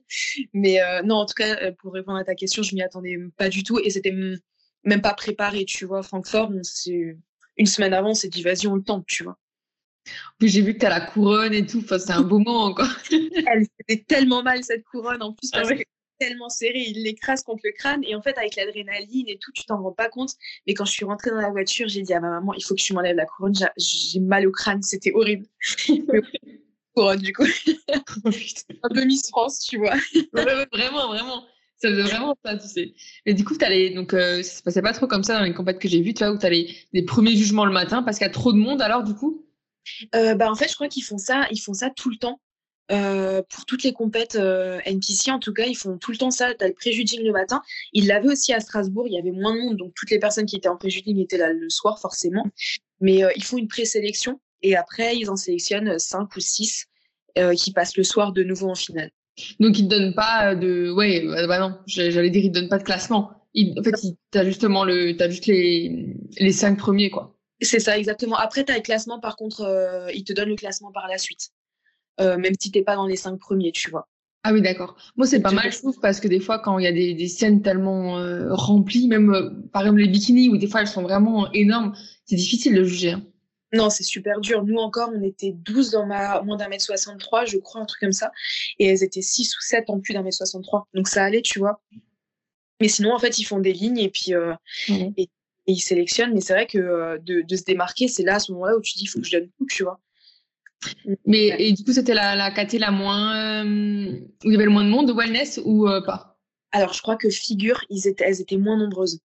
[0.53, 3.63] Mais non, en tout cas, pour répondre à ta question, je m'y attendais pas du
[3.63, 4.15] tout et c'était
[4.85, 6.03] même pas préparé, tu vois.
[6.03, 6.53] Francfort,
[7.57, 9.37] une semaine avant, c'est dit, vas-y, on le tente, tu vois.
[10.39, 11.81] Puis j'ai vu que tu as la couronne et tout.
[11.85, 12.89] Enfin, c'est un beau moment encore.
[13.11, 15.83] Elle fait tellement mal cette couronne en plus parce que
[16.19, 19.65] tellement serré, il l'écrase contre le crâne et en fait avec l'adrénaline et tout, tu
[19.65, 20.35] t'en rends pas compte.
[20.67, 22.75] Mais quand je suis rentrée dans la voiture, j'ai dit à ma maman, il faut
[22.75, 25.47] que tu m'enlèves la couronne, j'ai mal au crâne, c'était horrible.
[26.95, 27.47] couronne du coup.
[28.25, 28.31] Oh,
[28.83, 29.95] un peu Miss France, tu vois.
[30.73, 31.45] vraiment, vraiment.
[31.77, 32.93] Ça faisait vraiment ça, tu sais.
[33.25, 35.55] Mais du coup, allais, donc, euh, ça se passait pas trop comme ça dans les
[35.55, 38.19] compètes que j'ai vues, tu vois, où tu as les premiers jugements le matin parce
[38.19, 39.48] qu'il y a trop de monde alors, du coup?
[40.15, 42.41] Euh, bah, en fait, je crois qu'ils font ça, ils font ça tout le temps.
[42.91, 46.31] Euh, pour toutes les compètes euh, NPC, en tout cas, ils font tout le temps
[46.31, 46.55] ça.
[46.55, 47.63] Tu as le préjuding le matin.
[47.93, 50.47] Ils l'avaient aussi à Strasbourg, il y avait moins de monde, donc toutes les personnes
[50.47, 52.47] qui étaient en préjuding étaient là le soir, forcément.
[53.01, 56.87] Mais ils font une présélection et après, ils en sélectionnent 5 ou 6
[57.57, 59.11] qui passent le soir de nouveau en finale.
[59.61, 60.91] Donc, ils ne donnent pas de.
[60.91, 63.31] Ouais, bah, bah non, j'allais dire, ils ne donnent pas de classement.
[63.57, 63.93] En fait,
[64.33, 65.23] tu as le...
[65.23, 66.17] as juste les...
[66.39, 67.38] les 5 premiers, quoi.
[67.61, 68.37] C'est ça, exactement.
[68.37, 71.19] Après, tu as le classement, par contre, euh, il te donne le classement par la
[71.19, 71.51] suite.
[72.21, 74.09] Euh, même si tu pas dans les cinq premiers, tu vois.
[74.45, 74.97] Ah oui, d'accord.
[75.17, 77.15] Moi, c'est pas mal, je trouve, parce que des fois, quand il y a des,
[77.15, 81.03] des scènes tellement euh, remplies, même par exemple les bikinis, où des fois elles sont
[81.03, 81.95] vraiment énormes,
[82.25, 83.13] c'est difficile de juger.
[83.13, 83.23] Hein.
[83.73, 84.65] Non, c'est super dur.
[84.65, 88.01] Nous encore, on était 12 dans ma moins d'un mètre 63, je crois, un truc
[88.01, 88.31] comme ça.
[88.79, 90.89] Et elles étaient 6 ou 7 en plus d'un mètre 63.
[90.95, 91.81] Donc ça allait, tu vois.
[92.81, 94.33] Mais sinon, en fait, ils font des lignes et puis,
[95.17, 95.29] et
[95.69, 96.35] et ils sélectionnent.
[96.35, 98.95] Mais c'est vrai que de, de, se démarquer, c'est là, à ce moment-là, où tu
[98.95, 100.01] dis, il faut que je donne tout, tu vois.
[101.27, 103.65] Mais et du coup, c'était la, la KT la moins.
[103.65, 104.13] Euh,
[104.45, 106.39] où il y avait le moins de monde de wellness ou euh, pas?
[106.73, 109.21] Alors, je crois que figure, ils étaient, elles étaient moins nombreuses.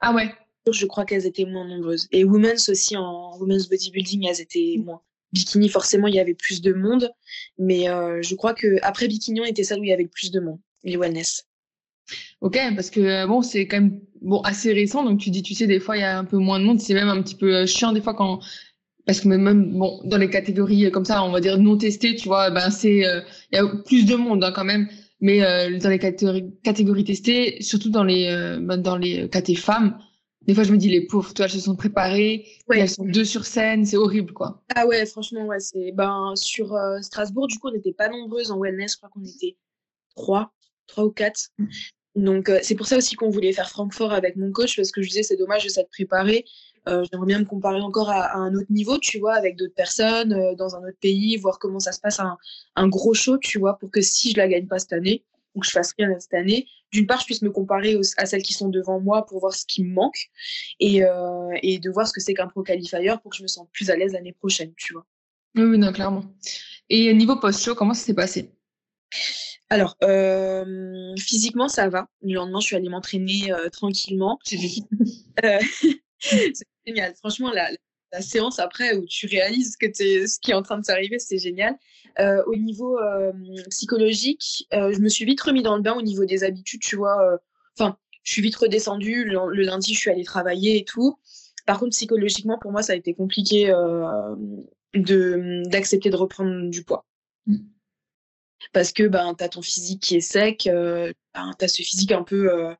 [0.00, 0.32] Ah ouais
[0.70, 2.08] Je crois qu'elles étaient moins nombreuses.
[2.10, 5.02] Et women's aussi, en women's bodybuilding, elles étaient moins.
[5.32, 7.10] Bikini, forcément, il y avait plus de monde.
[7.58, 10.08] Mais euh, je crois que après Bikini, on était celle où il y avait le
[10.08, 11.46] plus de monde, les wellness.
[12.40, 15.66] Ok, parce que bon, c'est quand même bon assez récent, donc tu dis, tu sais,
[15.66, 17.66] des fois il y a un peu moins de monde, c'est même un petit peu
[17.66, 18.40] chiant des fois quand
[19.06, 22.28] parce que même bon dans les catégories comme ça on va dire non testées tu
[22.28, 24.88] vois ben c'est euh, il y a plus de monde hein, quand même.
[25.22, 29.62] Mais euh, dans les catégories, catégories testées surtout dans les euh, ben, dans les catégories
[29.62, 29.98] femmes
[30.42, 33.24] des fois je me dis les pauvres toi elles se sont préparées elles sont deux
[33.24, 34.62] sur scène c'est horrible quoi.
[34.74, 38.58] Ah ouais franchement ouais c'est ben sur Strasbourg du coup on n'était pas nombreuses en
[38.58, 39.56] wellness je crois qu'on était
[40.14, 40.52] trois
[40.86, 41.50] trois ou quatre.
[42.16, 45.08] Donc c'est pour ça aussi qu'on voulait faire Francfort avec mon coach parce que je
[45.08, 46.44] disais c'est dommage de s'être préparé
[46.88, 50.32] euh, j'aimerais bien me comparer encore à, un autre niveau, tu vois, avec d'autres personnes
[50.32, 53.78] euh, dans un autre pays, voir comment ça se passe un, gros show, tu vois,
[53.78, 56.34] pour que si je la gagne pas cette année ou que je fasse rien cette
[56.34, 59.52] année, d'une part, je puisse me comparer à celles qui sont devant moi pour voir
[59.52, 60.30] ce qui me manque
[60.78, 63.48] et, euh, et de voir ce que c'est qu'un pro qualifier pour que je me
[63.48, 65.06] sente plus à l'aise l'année prochaine, tu vois.
[65.56, 66.24] Oui, non, clairement.
[66.88, 68.52] Et niveau post-show, comment ça s'est passé?
[69.70, 72.08] Alors, euh, physiquement, ça va.
[72.22, 74.40] Le lendemain, je suis allée m'entraîner euh, tranquillement.
[75.44, 75.58] euh,
[76.18, 76.52] c'est
[76.84, 77.14] génial.
[77.14, 77.70] Franchement, la,
[78.12, 81.20] la, séance après où tu réalises que es, ce qui est en train de s'arriver,
[81.20, 81.78] c'est génial.
[82.46, 82.98] Au niveau
[83.70, 87.38] psychologique, je me suis vite remis dans le bain au niveau des habitudes, tu vois.
[87.78, 89.24] Enfin, je suis vite redescendue.
[89.24, 91.18] Le, lundi, je suis allée travailler et tout.
[91.64, 93.72] Par contre, psychologiquement, pour moi, ça a été compliqué
[94.92, 97.06] de d'accepter de reprendre du poids.
[97.46, 97.58] Mm.
[98.72, 101.12] Parce que ben, tu as ton physique qui est sec, ben,
[101.58, 102.74] tu as ce physique un peu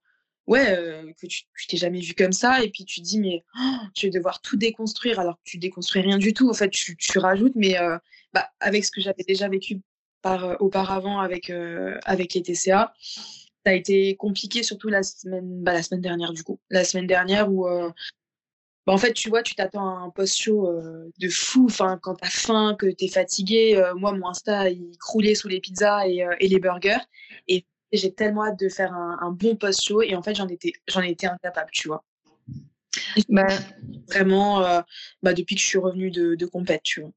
[0.51, 3.45] ouais, euh, que tu, t'es jamais vu comme ça, et puis tu te dis, mais
[3.57, 6.51] oh, tu vas devoir tout déconstruire, alors que tu déconstruis rien du tout.
[6.51, 7.97] En fait, tu, rajoutes, mais euh,
[8.35, 9.81] bah, avec ce que j'avais déjà vécu
[10.23, 11.51] par, euh, auparavant avec,
[12.05, 12.93] avec les TCA,
[13.65, 16.59] ça a été compliqué, surtout la semaine, bah, la semaine dernière, du coup.
[16.69, 17.67] La semaine dernière où.
[18.87, 20.69] Bah, en fait, tu vois, tu t'attends à un post-show
[21.19, 21.67] de fou.
[21.67, 26.07] Enfin, quand t'as faim, que t'es fatigué, moi, mon Insta, il croulait sous les pizzas
[26.09, 27.05] et, et les burgers.
[27.47, 31.03] Et j'ai tellement hâte de faire un, bon post-show et en fait, j'en étais, j'en
[31.03, 32.05] étais incapable, tu vois.
[33.29, 33.47] Bah,
[34.09, 34.81] vraiment, euh,
[35.23, 37.11] bah, depuis que je suis revenue de, de compète, tu vois.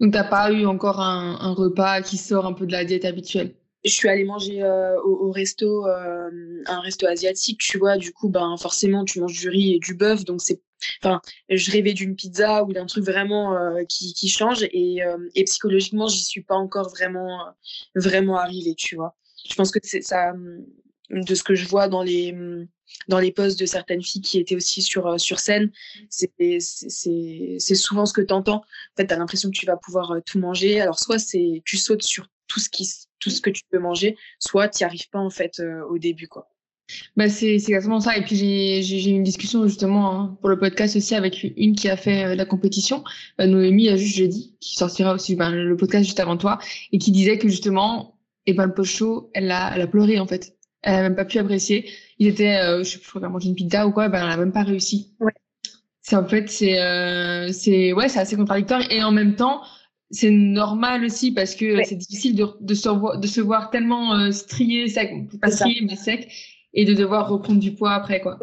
[0.00, 3.54] Donc, t'as pas eu encore un, repas qui sort un peu de la diète habituelle?
[3.84, 6.30] Je suis allée manger euh, au, resto, euh,
[6.66, 7.96] un resto asiatique, tu vois.
[7.96, 10.24] Du coup, ben, forcément, tu manges du riz et du bœuf.
[10.24, 10.60] Donc, c'est.
[11.02, 13.56] Enfin, je rêvais d'une pizza ou d'un truc vraiment
[13.88, 14.62] qui, qui, change.
[14.72, 14.98] Et,
[15.34, 17.44] et psychologiquement, j'y suis pas encore vraiment,
[17.94, 19.16] vraiment arrivée, tu vois
[19.48, 20.64] je pense que c'est ça, hum,
[21.10, 22.68] de ce que je vois dans les, hum,
[23.08, 25.70] dans les posts de certaines filles qui étaient aussi sur, euh, sur scène,
[26.10, 26.60] c'est
[27.74, 28.58] souvent ce que tu entends.
[28.58, 30.80] En fait, tu as l'impression que tu vas pouvoir euh, tout manger.
[30.80, 32.88] Alors, soit c'est tu sautes sur tout ce, qui,
[33.20, 36.28] tout ce que tu peux manger, soit tu arrives pas en fait euh, au début.
[36.28, 36.48] quoi.
[37.16, 38.16] Bah c'est exactement ça.
[38.16, 41.88] Et puis j'ai eu une discussion justement hein, pour le podcast aussi avec une qui
[41.88, 43.04] a fait la compétition,
[43.38, 46.58] Noémie a juste jeudi, qui sortira aussi ben, le podcast juste avant toi,
[46.92, 48.18] et qui disait que justement
[48.48, 50.56] et ben le post show, elle a, elle a pleuré en fait.
[50.82, 51.90] Elle a même pas pu apprécier.
[52.18, 54.52] Il était, euh, je sais plus, manger une pizza ou quoi, ben elle a même
[54.52, 55.12] pas réussi.
[55.20, 55.34] Ouais.
[56.00, 59.60] C'est en fait, c'est, euh, c'est, ouais, c'est assez contradictoire et en même temps,
[60.10, 64.14] c'est normal aussi parce que c'est difficile de, de, se voir, de se voir tellement
[64.14, 65.12] euh, strié, sec,
[65.42, 66.32] pas strié mais sec,
[66.78, 68.38] et de devoir reprendre du poids après quoi.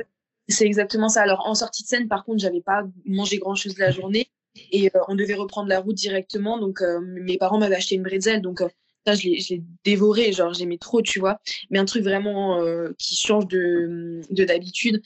[0.48, 1.22] C'est exactement ça.
[1.24, 4.30] Alors en sortie de scène, par contre, j'avais pas mangé grand chose de la journée
[4.72, 6.60] et euh, on devait reprendre la route directement.
[6.60, 8.62] Donc euh, mes parents m'avaient acheté une bretzel, donc
[9.06, 11.40] ça, je l'ai dévoré, genre j'aimais trop, tu vois.
[11.70, 15.02] Mais un truc vraiment euh, qui change de d'habitude,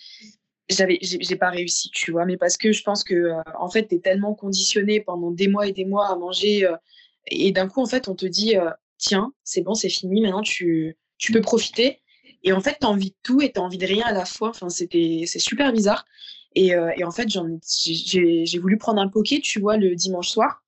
[0.69, 2.25] j'avais j'ai pas réussi, tu vois.
[2.25, 5.47] Mais parce que je pense que euh, en fait, tu es tellement conditionné pendant des
[5.47, 6.75] mois et des mois à manger euh,
[7.27, 8.55] et d'un coup en fait, on te dit
[8.97, 11.99] tiens, c'est bon, c'est fini, maintenant tu tu peux profiter.
[12.43, 14.13] Et en fait, tu as envie de tout et tu as envie de rien à
[14.13, 14.49] la fois.
[14.49, 16.05] Enfin, c'est super bizarre.
[16.55, 20.63] Et, et en fait, j'ai voulu prendre un poké, tu vois, le dimanche soir.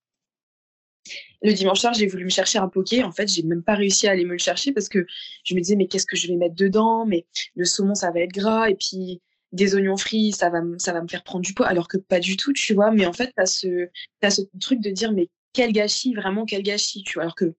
[1.41, 3.03] Le dimanche soir, j'ai voulu me chercher un poké.
[3.03, 5.07] En fait, j'ai même pas réussi à aller me le chercher parce que
[5.43, 7.05] je me disais, mais qu'est-ce que je vais mettre dedans?
[7.05, 8.69] Mais le saumon, ça va être gras.
[8.69, 11.65] Et puis, des oignons frits, ça va, ça va me faire prendre du poids.
[11.67, 12.91] Alors que pas du tout, tu vois.
[12.91, 13.89] Mais en fait, tu as ce,
[14.21, 17.23] ce truc de dire, mais quel gâchis, vraiment quel gâchis, tu vois.
[17.23, 17.55] Alors que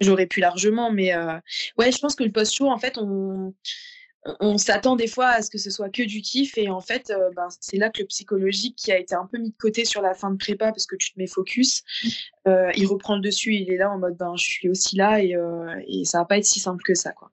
[0.00, 0.90] j'aurais pu largement.
[0.90, 1.38] Mais euh,
[1.78, 3.54] ouais, je pense que le post-show, en fait, on
[4.40, 7.10] on s'attend des fois à ce que ce soit que du kiff et en fait
[7.10, 9.84] euh, ben, c'est là que le psychologique qui a été un peu mis de côté
[9.84, 11.82] sur la fin de prépa parce que tu te mets focus
[12.46, 15.22] euh, il reprend le dessus il est là en mode ben je suis aussi là
[15.22, 17.30] et, euh, et ça va pas être si simple que ça quoi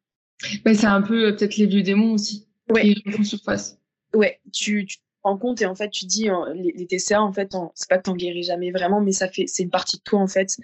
[0.65, 3.77] c'est un peu peut-être les vieux démons aussi ouais qui font surface
[4.13, 4.97] ouais tu, tu
[5.27, 8.15] rends compte et en fait, tu dis, les, TCA, en fait, c'est pas que t'en
[8.15, 10.57] guéris jamais vraiment, mais ça fait, c'est une partie de toi, en fait.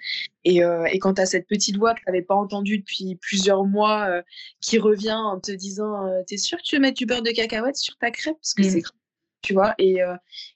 [0.44, 0.60] Et,
[0.90, 4.22] et quand t'as cette petite voix que t'avais pas entendue depuis plusieurs mois
[4.60, 7.76] qui revient en te disant, t'es sûr que tu veux mettre du beurre de cacahuète
[7.76, 8.36] sur ta crêpe?
[8.40, 8.70] Parce que mmh.
[8.70, 8.82] c'est
[9.42, 9.98] tu vois, et,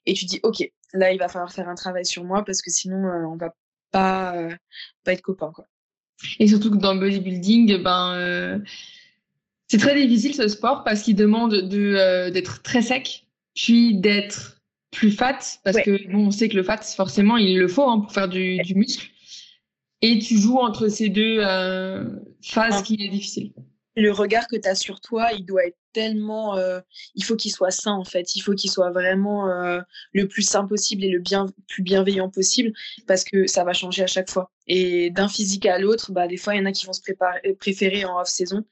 [0.06, 2.70] et tu dis, ok, là, il va falloir faire un travail sur moi parce que
[2.70, 3.54] sinon, on va
[3.90, 4.34] pas,
[5.04, 5.66] pas être copains, quoi.
[6.38, 8.58] Et surtout que dans le bodybuilding, ben, euh,
[9.68, 13.26] c'est très difficile ce sport parce qu'il demande de, euh, d'être très sec,
[13.58, 14.60] puis d'être
[14.92, 17.98] plus fat, parce que bon, on sait que le fat, forcément, il le faut hein,
[17.98, 19.10] pour faire du, du, muscle.
[20.00, 22.04] Et tu joues entre ces deux euh,
[22.40, 23.52] phases qui est difficile
[23.98, 26.56] le regard que tu as sur toi, il doit être tellement.
[26.56, 26.80] Euh,
[27.14, 28.36] il faut qu'il soit sain, en fait.
[28.36, 29.80] Il faut qu'il soit vraiment euh,
[30.12, 32.72] le plus sain possible et le bien, plus bienveillant possible
[33.06, 34.50] parce que ça va changer à chaque fois.
[34.66, 37.00] Et d'un physique à l'autre, bah, des fois, il y en a qui vont se
[37.00, 38.64] préparer, préférer en off-saison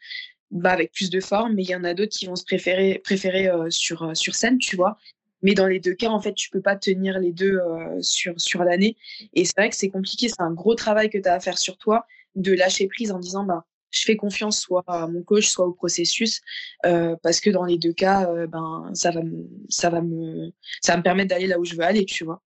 [0.50, 3.00] bah, avec plus de forme, mais il y en a d'autres qui vont se préférer,
[3.04, 4.96] préférer euh, sur, sur scène, tu vois.
[5.42, 7.60] Mais dans les deux cas, en fait, tu peux pas tenir les deux
[8.00, 8.96] sur, sur l'année.
[9.34, 10.28] Et c'est vrai que c'est compliqué.
[10.28, 13.18] C'est un gros travail que tu as à faire sur toi de lâcher prise en
[13.18, 16.40] disant bah, je fais confiance soit à mon coach, soit au processus,
[16.84, 20.52] euh, parce que dans les deux cas, euh, ben ça va me, ça va me,
[20.82, 22.42] ça va me permettre d'aller là où je veux aller, tu vois.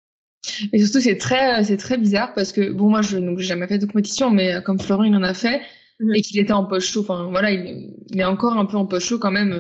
[0.72, 3.80] Et surtout, c'est très, c'est très bizarre parce que bon, moi, je n'ai jamais fait
[3.80, 5.62] de compétition, mais euh, comme Florent, il en a fait
[6.00, 6.16] mmh.
[6.16, 7.02] et qu'il était en poche chaud.
[7.02, 9.52] Enfin, voilà, il, est encore un peu en poche chaud quand même.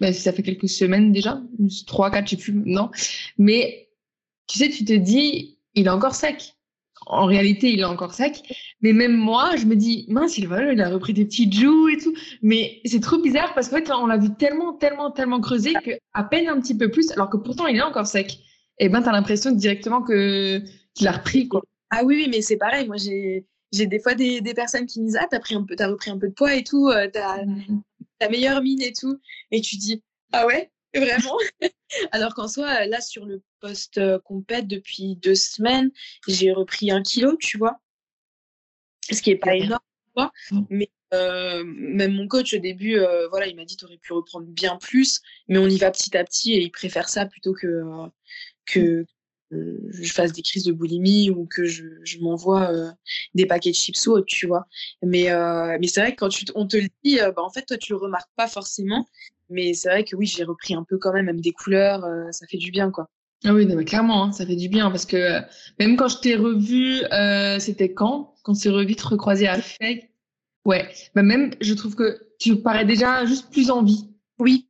[0.00, 1.40] Ben, ça fait quelques semaines déjà,
[1.86, 2.90] trois, quatre, je sais plus, non.
[3.38, 3.88] Mais
[4.46, 6.54] tu sais, tu te dis, il est encore sec
[7.06, 8.42] en réalité, il est encore sec.
[8.82, 11.88] Mais même moi, je me dis, mince, il, va, il a repris des petites joues
[11.88, 12.14] et tout.
[12.42, 16.22] Mais c'est trop bizarre parce qu'en fait, on l'a vu tellement, tellement, tellement creusé qu'à
[16.24, 18.38] peine un petit peu plus, alors que pourtant, il est encore sec.
[18.78, 20.62] Et ben, t'as l'impression directement que
[20.94, 21.62] qu'il a repris, quoi.
[21.90, 22.86] Ah oui, oui, mais c'est pareil.
[22.86, 25.64] Moi, j'ai, j'ai des fois des, des, personnes qui me disent, ah, t'as pris un
[25.64, 27.82] peu, t'as repris un peu de poids et tout, euh, t'as, mm-hmm.
[28.18, 29.20] ta meilleure mine et tout.
[29.50, 30.02] Et tu dis,
[30.32, 31.36] ah ouais, vraiment?
[32.12, 35.90] Alors qu'en soi, là, sur le post-compète, depuis deux semaines,
[36.26, 37.80] j'ai repris un kilo, tu vois.
[39.10, 39.80] Ce qui n'est pas énorme,
[40.16, 40.60] mmh.
[40.70, 44.12] mais euh, même mon coach, au début, euh, voilà, il m'a dit, tu aurais pu
[44.12, 47.52] reprendre bien plus, mais on y va petit à petit et il préfère ça plutôt
[47.52, 48.06] que, euh,
[48.66, 49.06] que
[49.50, 52.70] je fasse des crises de boulimie ou que je, je m'envoie
[53.34, 54.66] des paquets de chips ou autre, tu vois.
[55.02, 55.28] Mais,
[55.80, 57.92] mais c'est vrai que quand tu, on te le dit, bah, en fait, toi, tu
[57.92, 59.06] le remarques pas forcément.
[59.50, 62.30] Mais c'est vrai que oui, j'ai repris un peu quand même, même des couleurs, euh,
[62.30, 63.10] ça fait du bien, quoi.
[63.44, 65.40] Ah oui, mais clairement, hein, ça fait du bien parce que euh,
[65.78, 68.34] même quand je t'ai revu, euh, c'était quand?
[68.42, 70.10] Quand on s'est revu, te recroiser à Fake
[70.66, 74.10] Ouais, bah même, je trouve que tu parais déjà juste plus en vie.
[74.38, 74.68] Oui.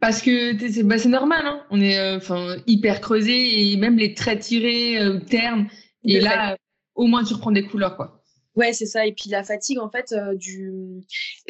[0.00, 1.64] Parce que c'est bah, normal, hein.
[1.70, 5.68] on est enfin hyper creusé et même les traits tirés, ternes.
[6.04, 6.56] Et là,
[6.94, 8.22] au moins, tu reprends des couleurs, quoi.
[8.56, 9.06] Ouais, c'est ça.
[9.06, 10.72] Et puis la fatigue, en fait, euh, du...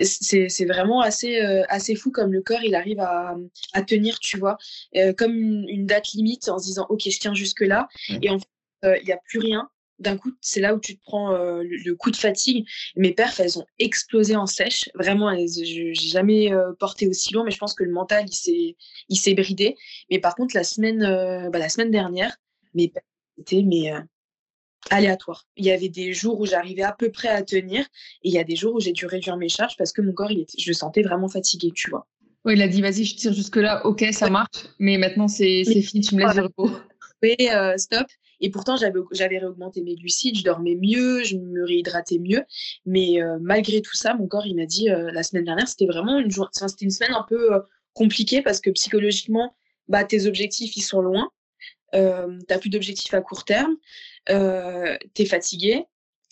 [0.02, 3.36] c'est vraiment assez, euh, assez fou comme le corps, il arrive à,
[3.72, 4.58] à tenir, tu vois,
[4.96, 7.88] euh, comme une, date limite en se disant, OK, je tiens jusque-là.
[8.22, 9.68] Et en fait, il n'y a plus rien.
[9.98, 12.66] D'un coup, c'est là où tu te prends le, coup de fatigue.
[12.96, 14.90] Mes perfs, elles ont explosé en sèche.
[14.94, 18.26] Vraiment, je n'ai jamais porté aussi loin, mais je pense que le mental,
[19.08, 19.74] il s'est bridé.
[20.10, 21.00] Mais par contre, la semaine,
[21.50, 22.36] bah, la semaine dernière,
[22.74, 23.06] mes perfs,
[23.38, 23.90] c'était mais
[24.90, 25.46] aléatoire.
[25.56, 27.82] Il y avait des jours où j'arrivais à peu près à tenir
[28.22, 30.12] et il y a des jours où j'ai dû réduire mes charges parce que mon
[30.12, 32.06] corps, il était, je le sentais vraiment fatigué, tu vois.
[32.44, 36.00] Oui, il a dit, vas-y, je tire jusque-là, ok, ça marche, mais maintenant c'est fini,
[36.04, 36.70] tu me laisses du repos.
[37.24, 38.06] Euh, stop.
[38.40, 42.44] Et pourtant, j'avais réaugmenté mes glucides, je dormais mieux, je me réhydratais mieux.
[42.84, 45.86] Mais euh, malgré tout ça, mon corps, il m'a dit, euh, la semaine dernière, c'était
[45.86, 46.30] vraiment une,
[46.80, 47.50] une semaine un peu
[47.94, 49.54] compliquée parce que psychologiquement,
[49.88, 51.30] bah, tes objectifs, ils sont loin.
[51.94, 53.76] Euh, tu n'as plus d'objectifs à court terme,
[54.28, 55.84] euh, tu es fatigué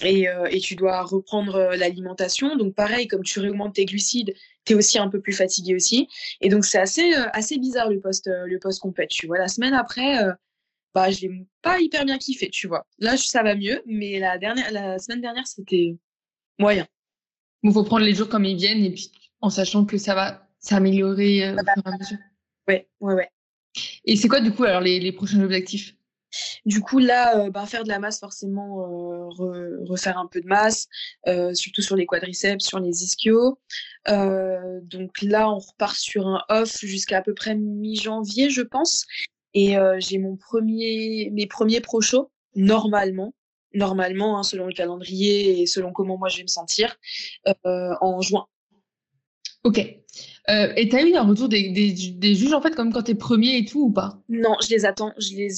[0.03, 2.57] et, et, tu dois reprendre l'alimentation.
[2.57, 6.09] Donc pareil, comme tu réaugmentes tes glucides, tu es aussi un peu plus fatigué aussi.
[6.41, 9.11] Et donc c'est assez, assez bizarre le post, le post compète.
[9.11, 10.19] Tu vois, la semaine après,
[10.95, 12.87] bah, je l'ai pas hyper bien kiffé, tu vois.
[12.99, 15.97] Là, ça va mieux, mais la, dernière, la semaine dernière, c'était
[16.59, 16.87] moyen.
[17.63, 20.47] Il faut prendre les jours comme ils viennent et puis en sachant que ça va
[20.59, 22.19] s'améliorer au fur et à mesure.
[22.69, 23.29] Ouais, ouais, ouais.
[24.05, 25.95] Et c'est quoi du coup alors les, les prochains objectifs?
[26.65, 30.47] Du coup, là, euh, bah, faire de la masse, forcément, euh, refaire un peu de
[30.47, 30.89] masse,
[31.29, 33.59] euh, surtout sur les quadriceps, sur les ischios.
[34.07, 39.07] donc là, on repart sur un off jusqu'à à peu près mi-janvier, je pense.
[39.55, 43.35] Et j'ai mon premier, mes premiers pro shows, normalement,
[43.73, 46.97] normalement, hein, selon le calendrier et selon comment moi je vais me sentir,
[47.65, 48.47] en juin.
[49.65, 49.79] Ok.
[50.51, 53.05] Euh, et tu as eu un retour des, des, des, juges, en fait, comme quand
[53.05, 54.23] tu es premier et tout, ou pas?
[54.29, 55.13] Non, je les attends.
[55.17, 55.49] J'ai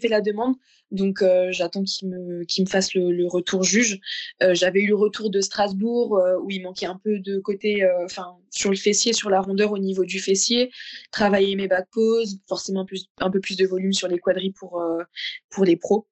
[0.00, 0.54] fait la demande,
[0.90, 4.00] donc euh, j'attends qu'ils me, qu me fassent le, le, retour juge.
[4.42, 7.84] Euh, J'avais eu le retour de Strasbourg, euh, où il manquait un peu de côté,
[7.84, 10.70] euh, enfin, sur le fessier, sur la rondeur au niveau du fessier.
[11.10, 14.80] Travailler mes back poses, forcément plus, un peu plus de volume sur les quadris pour,
[14.80, 15.02] euh,
[15.50, 16.06] pour les pros.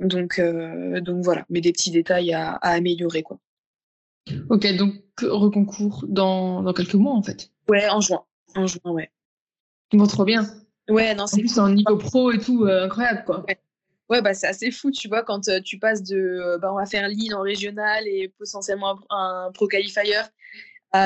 [0.00, 3.38] Donc, donc voilà, mais des petits détails à, à améliorer, quoi.
[4.50, 7.50] Ok, donc reconcours dans, dans quelques mois en fait.
[7.68, 8.24] Ouais, en juin.
[8.54, 9.10] En juin, ouais.
[9.92, 10.46] Bon, trop bien.
[10.88, 13.44] Ouais, non, c'est plus un niveau pro et tout, euh, incroyable quoi.
[13.48, 13.58] Ouais,
[14.08, 16.76] ouais bah c'est assez fou, tu vois, quand euh, tu passes de euh, bah, on
[16.76, 20.20] va faire l'île en régional et potentiellement un, un pro qualifier,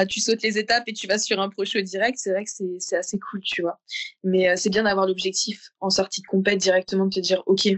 [0.08, 2.50] tu sautes les étapes et tu vas sur un pro show direct, c'est vrai que
[2.78, 3.80] c'est assez cool, tu vois.
[4.22, 7.68] Mais c'est bien d'avoir l'objectif en sortie de compète directement de te dire, ok,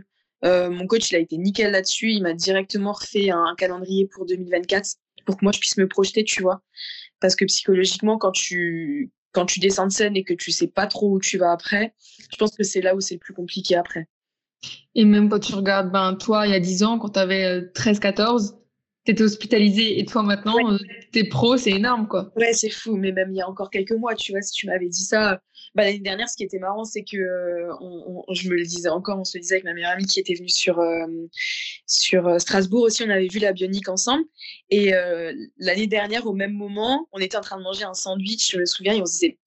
[0.42, 4.96] mon coach il a été nickel là-dessus, il m'a directement refait un calendrier pour 2024
[5.24, 6.62] pour que moi je puisse me projeter, tu vois.
[7.20, 10.86] Parce que psychologiquement, quand tu, quand tu descends de scène et que tu sais pas
[10.86, 11.94] trop où tu vas après,
[12.30, 14.08] je pense que c'est là où c'est le plus compliqué après.
[14.94, 17.60] Et même quand tu regardes, ben, toi, il y a 10 ans, quand tu avais
[17.60, 18.54] 13-14,
[19.04, 20.78] tu étais hospitalisé et toi maintenant, ouais.
[21.12, 22.32] T'es pro, c'est énorme quoi.
[22.36, 24.66] Ouais, c'est fou, mais même il y a encore quelques mois, tu vois, si tu
[24.66, 25.40] m'avais dit ça,
[25.74, 28.62] bah, l'année dernière, ce qui était marrant, c'est que euh, on, on, je me le
[28.62, 31.06] disais encore, on se le disait avec ma meilleure amie qui était venue sur, euh,
[31.86, 34.24] sur euh, Strasbourg aussi, on avait vu la bionique ensemble.
[34.70, 34.92] Et
[35.58, 38.66] l'année dernière, au même moment, on était en train de manger un sandwich, je me
[38.66, 39.38] souviens, et on se disait,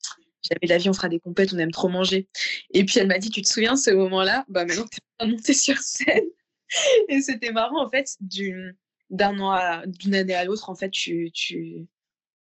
[0.43, 2.27] jamais la vie, on fera des compètes, on aime trop manger.
[2.71, 5.27] Et puis elle m'a dit, tu te souviens, ce moment-là, bah maintenant que tu es
[5.27, 6.25] monter sur scène.
[7.09, 8.75] et c'était marrant, en fait, du
[9.09, 11.87] d'un an à d'une année à l'autre en fait tu tu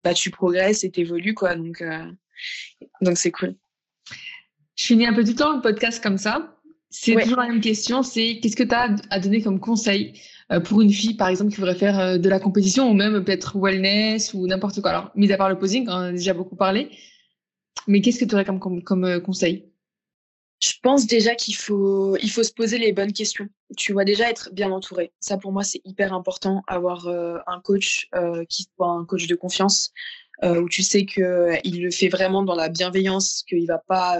[0.03, 1.55] bah tu progresses et t'évolues quoi.
[1.55, 2.11] Donc euh,
[3.01, 3.55] donc c'est cool.
[4.75, 6.57] Je finis un peu tout le temps le podcast comme ça.
[6.89, 7.23] C'est ouais.
[7.23, 10.19] toujours la même question c'est qu'est-ce que tu as à donner comme conseil
[10.51, 13.23] euh, pour une fille par exemple qui voudrait faire euh, de la compétition ou même
[13.23, 14.91] peut-être wellness ou n'importe quoi?
[14.91, 16.89] Alors mis à part le posing on en a déjà beaucoup parlé.
[17.87, 19.71] Mais qu'est-ce que tu aurais comme, comme, comme conseil?
[20.65, 23.47] Je pense déjà qu'il faut, il faut se poser les bonnes questions.
[23.77, 25.13] Tu vois déjà être bien entouré.
[25.19, 29.27] Ça, pour moi, c'est hyper important, avoir euh, un coach euh, qui soit un coach
[29.27, 29.91] de confiance,
[30.43, 34.19] euh, où tu sais qu'il le fait vraiment dans la bienveillance, qu'il va pas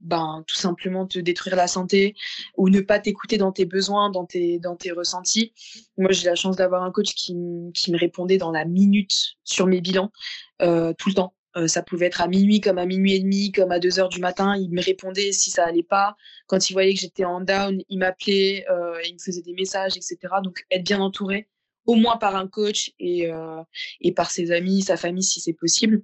[0.00, 2.14] ben, tout simplement te détruire la santé
[2.56, 5.52] ou ne pas t'écouter dans tes besoins, dans tes, dans tes ressentis.
[5.96, 7.36] Moi, j'ai la chance d'avoir un coach qui,
[7.72, 10.10] qui me répondait dans la minute sur mes bilans,
[10.58, 11.34] tout le temps.
[11.56, 14.08] Euh, ça pouvait être à minuit, comme à minuit et demi, comme à 2 heures
[14.08, 14.56] du matin.
[14.56, 16.16] Il me répondait si ça allait pas.
[16.46, 19.96] Quand il voyait que j'étais en down, il m'appelait, euh, il me faisait des messages,
[19.96, 20.18] etc.
[20.42, 21.48] Donc, être bien entouré,
[21.86, 23.62] au moins par un coach et, euh,
[24.00, 26.02] et par ses amis, sa famille, si c'est possible.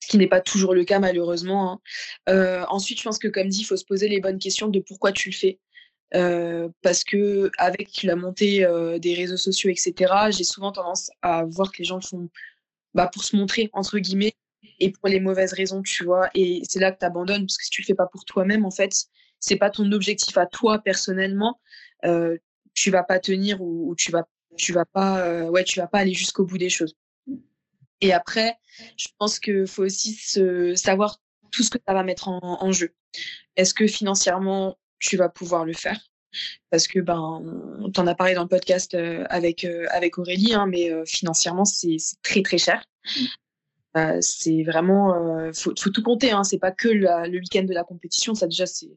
[0.00, 1.82] Ce qui n'est pas toujours le cas, malheureusement.
[2.28, 2.64] Hein.
[2.68, 5.12] Ensuite, je pense que, comme dit, il faut se poser les bonnes questions de pourquoi
[5.12, 5.58] tu le fais.
[6.82, 8.66] Parce que avec la montée
[9.00, 12.30] des réseaux sociaux, etc., j'ai souvent tendance à voir que les gens le font
[12.94, 14.34] bah, pour se montrer, entre guillemets,
[14.80, 16.30] et pour les mauvaises raisons, tu vois.
[16.34, 18.64] Et c'est là que tu abandonnes, parce que si tu le fais pas pour toi-même,
[18.64, 18.92] en fait,
[19.40, 21.60] c'est pas ton objectif à toi personnellement,
[22.04, 22.36] euh,
[22.74, 24.24] tu vas pas tenir ou, tu vas
[24.56, 26.96] tu vas pas euh, ouais tu vas pas aller jusqu'au bout des choses.
[28.00, 28.56] Et après,
[28.96, 30.14] je pense que faut aussi
[30.76, 31.20] savoir
[31.50, 32.94] tout ce que ça va mettre en jeu.
[33.56, 35.98] Est-ce que financièrement tu vas pouvoir le faire?
[36.70, 37.18] Parce que ben
[37.80, 41.04] on t'en a parlé dans le podcast euh, avec euh, avec Aurélie hein, mais euh,
[41.06, 42.84] financièrement c'est très très cher.
[43.96, 47.72] Euh, c'est vraiment faut, faut, tout compter hein, c'est pas que la, le week-end de
[47.72, 48.90] la compétition ça déjà c'est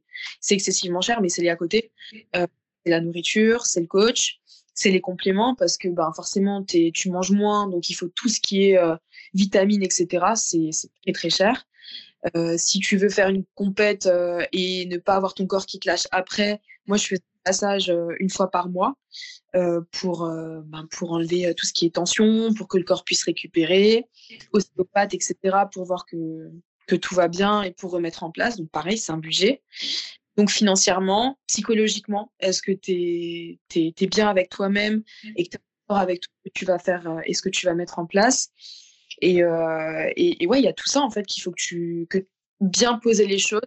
[0.49, 1.91] excessivement cher mais c'est les à côté.
[2.33, 4.39] C'est la nourriture c'est le coach
[4.73, 8.27] c'est les compléments parce que ben forcément es, tu manges moins donc il faut tout
[8.27, 8.79] ce qui est
[9.33, 10.71] vitamines etc c'est
[11.03, 11.65] très très cher.
[12.57, 14.09] Si tu veux faire une compète
[14.51, 17.89] et ne pas avoir ton corps qui te lâche après, moi je fais un passage
[17.89, 18.95] euh, une fois par mois
[19.91, 24.07] pour, ben, pour enlever tout ce qui est tension, pour que le corps puisse récupérer,
[24.53, 25.35] ostéopathe, etc.,
[25.73, 26.49] pour voir que,
[26.87, 28.55] que tout va bien et pour remettre en place.
[28.55, 29.61] Donc pareil, c'est un budget.
[30.37, 35.03] Donc financièrement, psychologiquement, est-ce que tu es, es, es, bien avec toi-même
[35.35, 37.49] et que tu es d'accord avec tout ce que tu vas faire et ce que
[37.49, 38.49] tu vas mettre en place?
[39.21, 41.61] Et, euh, et, et, ouais, il y a tout ça en fait qu'il faut que
[41.61, 42.25] tu que
[42.61, 43.61] bien poser les choses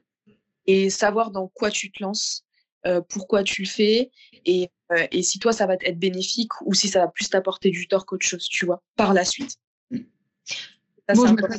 [0.66, 2.44] et savoir dans quoi tu te lances,
[2.86, 4.10] euh, pourquoi tu le fais
[4.44, 7.70] et, euh, et si toi ça va être bénéfique ou si ça va plus t'apporter
[7.70, 9.56] du tort qu'autre chose, tu vois, par la suite.
[9.90, 11.58] Ça, bon, mettrais...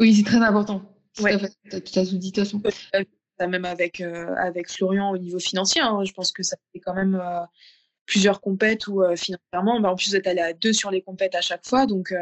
[0.00, 0.82] Oui, c'est très important.
[1.14, 1.38] Tout ouais.
[1.68, 2.62] Tu as tout dit de toute façon.
[3.40, 6.94] Même avec, euh, avec Florian au niveau financier, hein, je pense que ça fait quand
[6.94, 7.20] même
[8.06, 11.34] plusieurs compètes où financièrement, bah, en plus vous êtes allé à deux sur les compètes
[11.34, 12.14] à chaque fois, donc.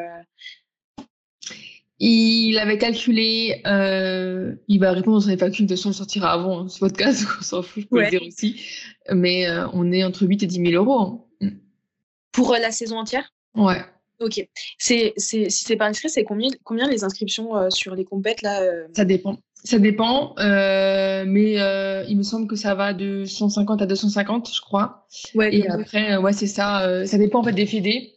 [2.05, 6.32] Il avait calculé, euh, il va répondre sur les factures, de toute façon, on sortira
[6.32, 8.07] avant hein, ce podcast, on s'en fout, je peux ouais.
[8.07, 8.61] le dire aussi.
[9.12, 11.28] Mais euh, on est entre 8 et 10 000 euros.
[11.40, 11.50] Hein.
[12.32, 13.32] Pour euh, la saison entière?
[13.55, 13.84] Ouais.
[14.18, 14.44] Ok.
[14.78, 18.61] C'est, c'est, si c'est pas inscrit, c'est combien, combien les inscriptions sur les compètes là
[18.96, 19.38] Ça dépend.
[19.62, 21.53] Ça dépend, mais
[22.09, 25.07] il me semble que ça va de 150 à 250, je crois.
[25.36, 27.07] Ouais, et après, ouais, c'est ça.
[27.07, 28.14] ça dépend en fait des fédés.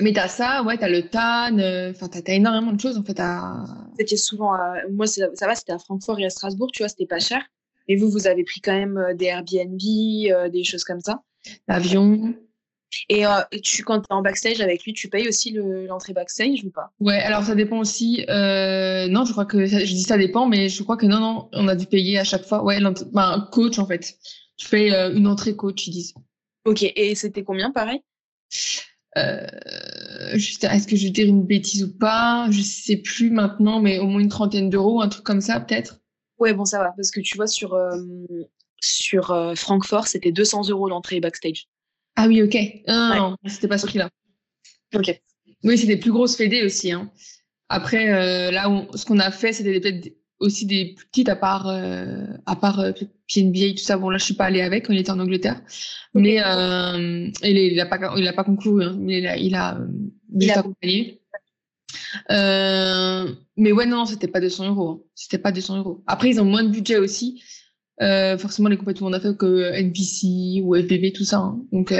[0.00, 3.04] Mais t'as ça, ouais, t'as le TAN, euh, enfin, t'as as énormément de choses en
[3.04, 3.64] fait à.
[3.98, 4.52] C'était souvent,
[4.90, 7.42] moi ça va, c'était à Francfort et à Strasbourg, tu vois, c'était pas cher.
[7.86, 9.78] Et vous, vous avez pris quand même euh, des Airbnb,
[10.30, 11.20] euh, des choses comme ça.
[11.68, 12.34] L'avion.
[13.08, 13.24] Et
[13.60, 16.92] tu, quand tu es en backstage avec lui, tu payes aussi l'entrée backstage ou pas?
[17.00, 18.24] Ouais, alors ça dépend aussi.
[18.28, 21.66] non, je crois que je dis ça dépend, mais je crois que non, non, on
[21.66, 22.62] a dû payer à chaque fois.
[22.62, 24.14] Ouais, un coach en fait.
[24.56, 26.14] Tu fais une entrée coach, ils disent.
[26.64, 28.00] Ok, et c'était combien pareil?
[29.16, 29.46] Euh,
[30.32, 32.48] est-ce que je vais dire une bêtise ou pas?
[32.50, 36.00] Je sais plus maintenant, mais au moins une trentaine d'euros, un truc comme ça peut-être?
[36.38, 37.96] Ouais, bon, ça va, parce que tu vois, sur, euh,
[38.80, 41.68] sur euh, Francfort, c'était 200 euros l'entrée backstage.
[42.16, 42.56] Ah oui, ok.
[42.88, 44.10] Non, c'était pas ce prix-là.
[44.94, 45.20] Ok.
[45.62, 46.92] Oui, c'est des plus grosses fédés aussi.
[46.92, 47.10] Hein.
[47.68, 51.68] Après, là, où, ce qu'on a fait, c'était peut-être aussi des plus petites à part
[51.68, 52.92] euh, à part euh,
[53.32, 53.96] PNBA tout ça.
[53.96, 55.60] Bon là je suis pas allée avec il était en Angleterre.
[56.14, 59.54] Mais euh, il, il a pas il a pas concouru hein, mais il a il
[59.54, 59.86] a euh,
[60.38, 61.20] juste accompagné.
[62.30, 65.00] Euh, mais ouais non, c'était pas 200 euros hein.
[65.14, 66.02] c'était pas 200 euros.
[66.06, 67.42] Après ils ont moins de budget aussi.
[68.02, 71.60] Euh, forcément les compétitions on a fait que NPC ou FBB tout ça hein.
[71.70, 71.94] donc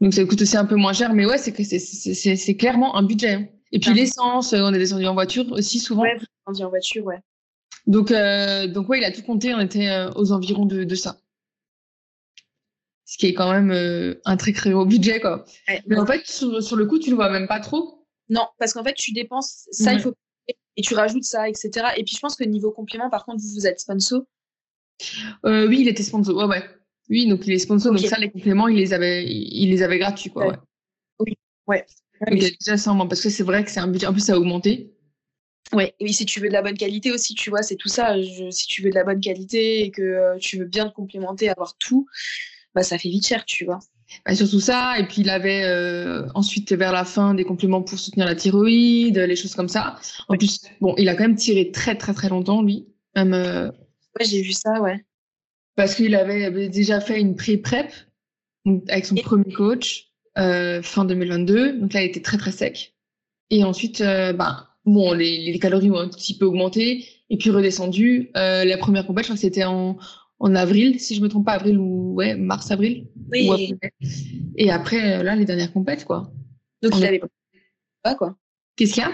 [0.00, 1.12] donc ça coûte aussi un peu moins cher.
[1.14, 3.48] Mais ouais c'est que c'est c'est clairement un budget hein.
[3.72, 6.04] Et puis l'essence on est descendu en voiture aussi souvent
[6.46, 7.20] en voiture, ouais.
[7.86, 10.94] Donc, euh, donc ouais, il a tout compté, on était euh, aux environs de, de,
[10.94, 11.18] ça.
[13.06, 15.44] Ce qui est quand même euh, un très très gros budget, quoi.
[15.86, 18.06] Mais en fait, sur, sur, le coup, tu le vois même pas trop.
[18.28, 20.12] Non, parce qu'en fait, tu dépenses ça, il faut
[20.76, 21.70] et tu rajoutes ça, etc.
[21.96, 24.22] Et puis je pense que niveau complément, par contre, vous, vous êtes sponsor.
[25.44, 26.36] oui, il était sponsor.
[26.36, 26.64] Ouais, ouais.
[27.08, 27.92] Oui, donc il est sponsor.
[27.92, 30.46] Donc ça, les compléments, il les avait, il les avait gratuits, quoi.
[30.46, 30.56] Ouais.
[31.20, 31.86] Oui, ouais.
[32.26, 34.06] A déjà ça parce que c'est vrai que c'est un budget.
[34.06, 34.92] En plus, ça a augmenté.
[35.72, 38.16] Ouais, et si tu veux de la bonne qualité aussi, tu vois, c'est tout ça.
[38.50, 41.50] si tu veux de la bonne qualité et que euh, tu veux bien te complémenter,
[41.50, 42.06] avoir tout,
[42.74, 43.80] bah ça fait vite cher, tu vois.
[44.24, 47.98] Bah, surtout ça, et puis il avait euh, ensuite vers la fin des compléments pour
[47.98, 49.96] soutenir la thyroïde, les choses comme ça.
[50.28, 52.86] En plus, bon, il a quand même tiré très très très longtemps lui.
[53.14, 53.68] Même, euh,
[54.18, 55.04] ouais, j'ai vu ça, ouais.
[55.76, 57.92] Parce qu'il avait, déjà fait une pré-prep
[58.88, 60.07] avec son premier coach
[60.82, 62.94] fin 2022, donc là il était très très sec.
[63.50, 68.30] Et ensuite, bah bon, les, calories ont un petit peu augmenté et puis redescendu.
[68.36, 69.98] Euh, la première compète, je crois que c'était en,
[70.38, 73.06] en avril, si je me trompe pas, avril ou ouais, mars, avril.
[73.30, 73.74] Oui.
[74.56, 76.32] et après, euh, là, les dernières compètes, quoi.
[76.82, 77.20] Donc, il avait
[78.02, 78.36] pas, quoi.
[78.76, 79.12] Qu'est-ce qu'il y a?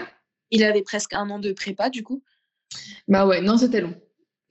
[0.51, 2.23] Il avait presque un an de prépa, du coup.
[3.07, 3.95] Bah ouais, non, c'était long.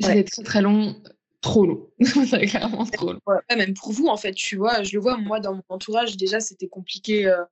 [0.00, 0.96] C'était très, très long
[1.44, 1.86] trop long.
[2.00, 3.20] c'était clairement trop long.
[3.26, 6.16] Ouais, même pour vous, en fait, tu vois, je le vois, moi, dans mon entourage,
[6.16, 7.26] déjà, c'était compliqué.
[7.26, 7.44] Euh,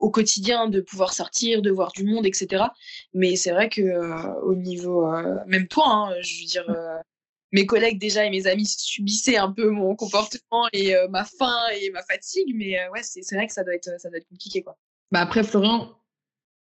[0.00, 2.66] au quotidien de pouvoir sortir, de voir du monde, etc.
[3.14, 7.02] Mais c'est vrai que euh, au niveau, euh, même toi, hein, je veux dire,
[7.50, 11.90] mes collègues déjà et mes amis subissaient un peu mon comportement et ma faim et
[11.90, 14.78] ma fatigue, mais ouais, c'est vrai que ça doit être, ça doit être compliqué, quoi.
[15.10, 15.90] Bah après, Florian,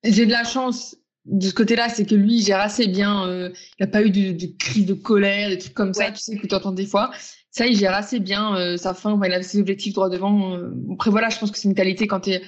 [0.05, 0.95] j'ai de la chance
[1.25, 3.27] de ce côté-là, c'est que lui, il gère assez bien.
[3.49, 6.37] il n'a pas eu de, de cris de colère, des trucs comme ça, tu sais,
[6.37, 7.11] que tu entends des fois.
[7.51, 9.19] Ça, il gère assez bien sa faim.
[9.25, 10.59] il a ses objectifs droit devant.
[10.93, 12.43] après, voilà, je pense que c'est une qualité quand tu es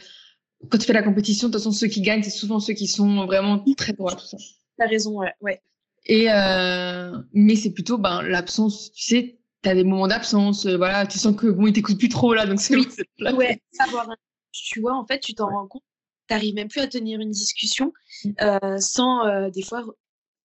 [0.70, 2.88] quand tu fais la compétition, de toute façon, ceux qui gagnent, c'est souvent ceux qui
[2.88, 4.38] sont vraiment très droits, tout ça.
[4.78, 5.34] T'as raison, ouais.
[5.42, 5.62] ouais.
[6.06, 11.06] Et euh, mais c'est plutôt ben l'absence, tu sais, t'as des moments d'absence, euh, voilà,
[11.06, 12.88] tu sens que bon, il t'écoute plus trop là, donc c'est oui.
[13.34, 14.08] ouais, savoir,
[14.54, 15.84] tu vois, en fait, tu t'en rends compte,
[16.28, 18.32] t'arrives même plus à tenir une discussion mm.
[18.42, 19.86] euh, sans euh, des fois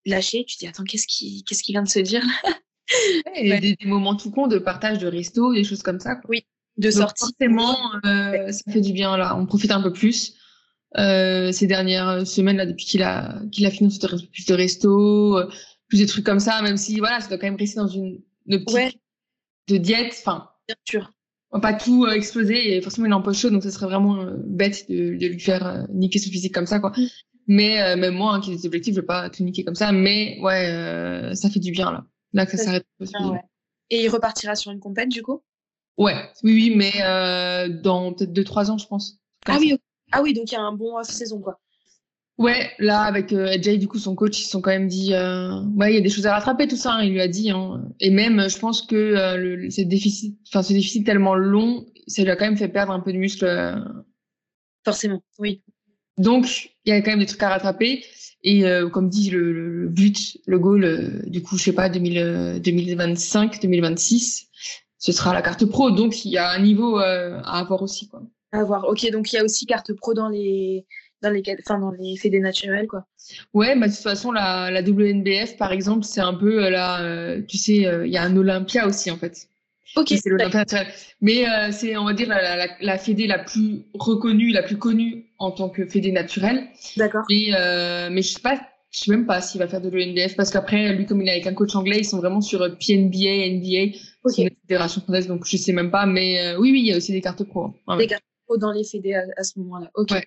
[0.04, 0.44] lâcher.
[0.46, 2.52] Tu te dis attends, qu'est-ce qui, qu'est-ce qui vient de se dire là?
[3.26, 6.16] Ouais, des, des, moments tout con de partage de resto, des choses comme ça.
[6.16, 6.28] Quoi.
[6.28, 7.24] Oui, de sortie.
[7.24, 9.34] Forcément, euh, ça fait du bien là.
[9.36, 10.36] On profite un peu plus.
[10.94, 13.96] Ces dernières semaines là, depuis qu'il a qu'il a fini,
[14.30, 15.40] plus de resto,
[15.88, 16.60] plus de trucs comme ça.
[16.60, 18.20] Même si voilà, ça doit quand même rester dans une,
[18.50, 19.00] optique
[19.68, 20.14] de diète.
[20.18, 21.10] Enfin, bien sûr.
[21.52, 23.70] On va pas tout euh, exploser et forcément il est en poche chaude, donc ça
[23.70, 26.90] serait vraiment euh, bête de, de, lui faire niquer son physique comme ça quoi.
[26.96, 27.06] Mm.
[27.48, 29.90] Mais même moi, hein, qui ai des objectifs, je vais pas tout niquer comme ça.
[29.90, 32.04] Mais ouais, ça fait du bien là.
[32.32, 32.86] Là que ça, s'arrête.
[33.90, 35.42] Et il repartira sur une compète du coup?
[35.98, 39.18] Ouais, oui, oui, mais euh, dans peut-être 2-3 ans, je pense.
[39.46, 39.76] Ah oui,
[40.12, 41.60] ah oui, donc il y a un bon off-saison, quoi.
[42.38, 45.12] Ouais, là, avec euh, Jay, du coup, son coach, ils se sont quand même dit,
[45.12, 47.28] euh, ouais, il y a des choses à rattraper, tout ça, hein, il lui a
[47.28, 47.50] dit.
[47.50, 47.84] Hein.
[48.00, 52.22] Et même, je pense que euh, le, ce déficit, enfin, ce déficit tellement long, ça
[52.22, 53.44] lui a quand même fait perdre un peu de muscle.
[53.44, 53.76] Euh.
[54.84, 55.62] Forcément, oui.
[56.18, 58.04] Donc, il y a quand même des trucs à rattraper.
[58.44, 63.62] Et comme dit le, le, but, le goal, du coup, je sais pas, 2000, 2025,
[63.62, 64.48] 2026,
[64.98, 65.92] ce sera la carte pro.
[65.92, 68.08] Donc, il y a un niveau à avoir aussi.
[68.08, 68.24] Quoi.
[68.50, 68.88] À voir.
[68.88, 70.84] Ok, donc il y a aussi carte pro dans les
[71.22, 73.06] dans les enfin dans les naturels quoi.
[73.54, 77.56] Ouais, bah de toute façon la, la WNBF par exemple, c'est un peu là tu
[77.56, 79.48] sais il y a un Olympia aussi en fait.
[79.94, 80.08] Ok.
[80.08, 80.64] C'est l'Olympia.
[81.20, 85.26] Mais c'est on va dire la, la, la, fédé la plus reconnue, la plus connue
[85.38, 86.68] en tant que fédé naturelle.
[86.96, 87.24] D'accord.
[87.28, 87.50] Mais
[88.10, 88.60] mais je sais pas
[88.92, 91.30] je sais même pas s'il va faire de l'ONBF parce qu'après, lui, comme il est
[91.32, 94.32] avec un coach anglais, ils sont vraiment sur PNBA, NBA, Ok.
[94.36, 96.04] c'est une fédération française, donc je sais même pas.
[96.04, 97.64] Mais euh, oui, oui, il y a aussi des cartes pro.
[97.64, 97.74] hein.
[97.88, 98.06] Ouais, Des ouais.
[98.08, 99.90] cartes pro dans les fédés à, à ce moment-là.
[99.94, 100.10] Ok.
[100.10, 100.22] Ouais.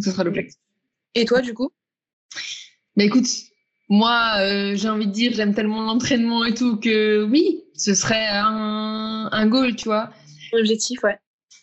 [0.00, 0.58] Ce sera l'objectif.
[1.14, 1.70] Et toi du coup?
[2.96, 3.26] Mais écoute,
[3.88, 8.26] moi, euh, j'ai envie de dire, j'aime tellement l'entraînement et tout que oui, ce serait
[8.28, 10.10] un, un goal, tu vois.
[10.52, 11.18] L'objectif, ouais.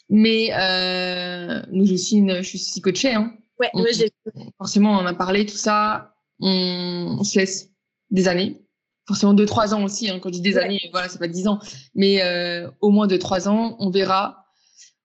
[0.10, 3.34] Mais euh, nous, je suis, une, je suis coachée, hein.
[3.60, 3.72] Ouais,
[4.58, 7.70] forcément, on en a parlé, tout ça, on, on se laisse
[8.12, 8.62] des années.
[9.08, 10.10] Forcément, deux, trois ans aussi.
[10.10, 10.20] Hein.
[10.20, 10.64] Quand je dis des Ouais.
[10.64, 11.60] années, voilà, c'est pas dix ans.
[11.96, 14.47] Mais euh, au moins deux, trois ans, on verra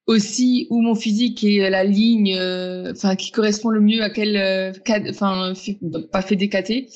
[0.06, 4.36] aussi où mon physique est la ligne, euh, enfin, qui correspond le mieux à quel,
[4.36, 4.72] euh,
[5.10, 5.78] enfin, fi-
[6.10, 6.88] pas fait décater.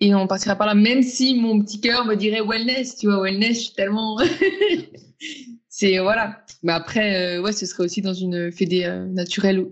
[0.00, 3.20] Et on partira par là, même si mon petit cœur me dirait wellness, tu vois,
[3.20, 4.18] wellness, je suis tellement.
[5.68, 6.44] c'est, voilà.
[6.62, 9.66] Mais après, euh, ouais, ce serait aussi dans une fédé euh, naturelle.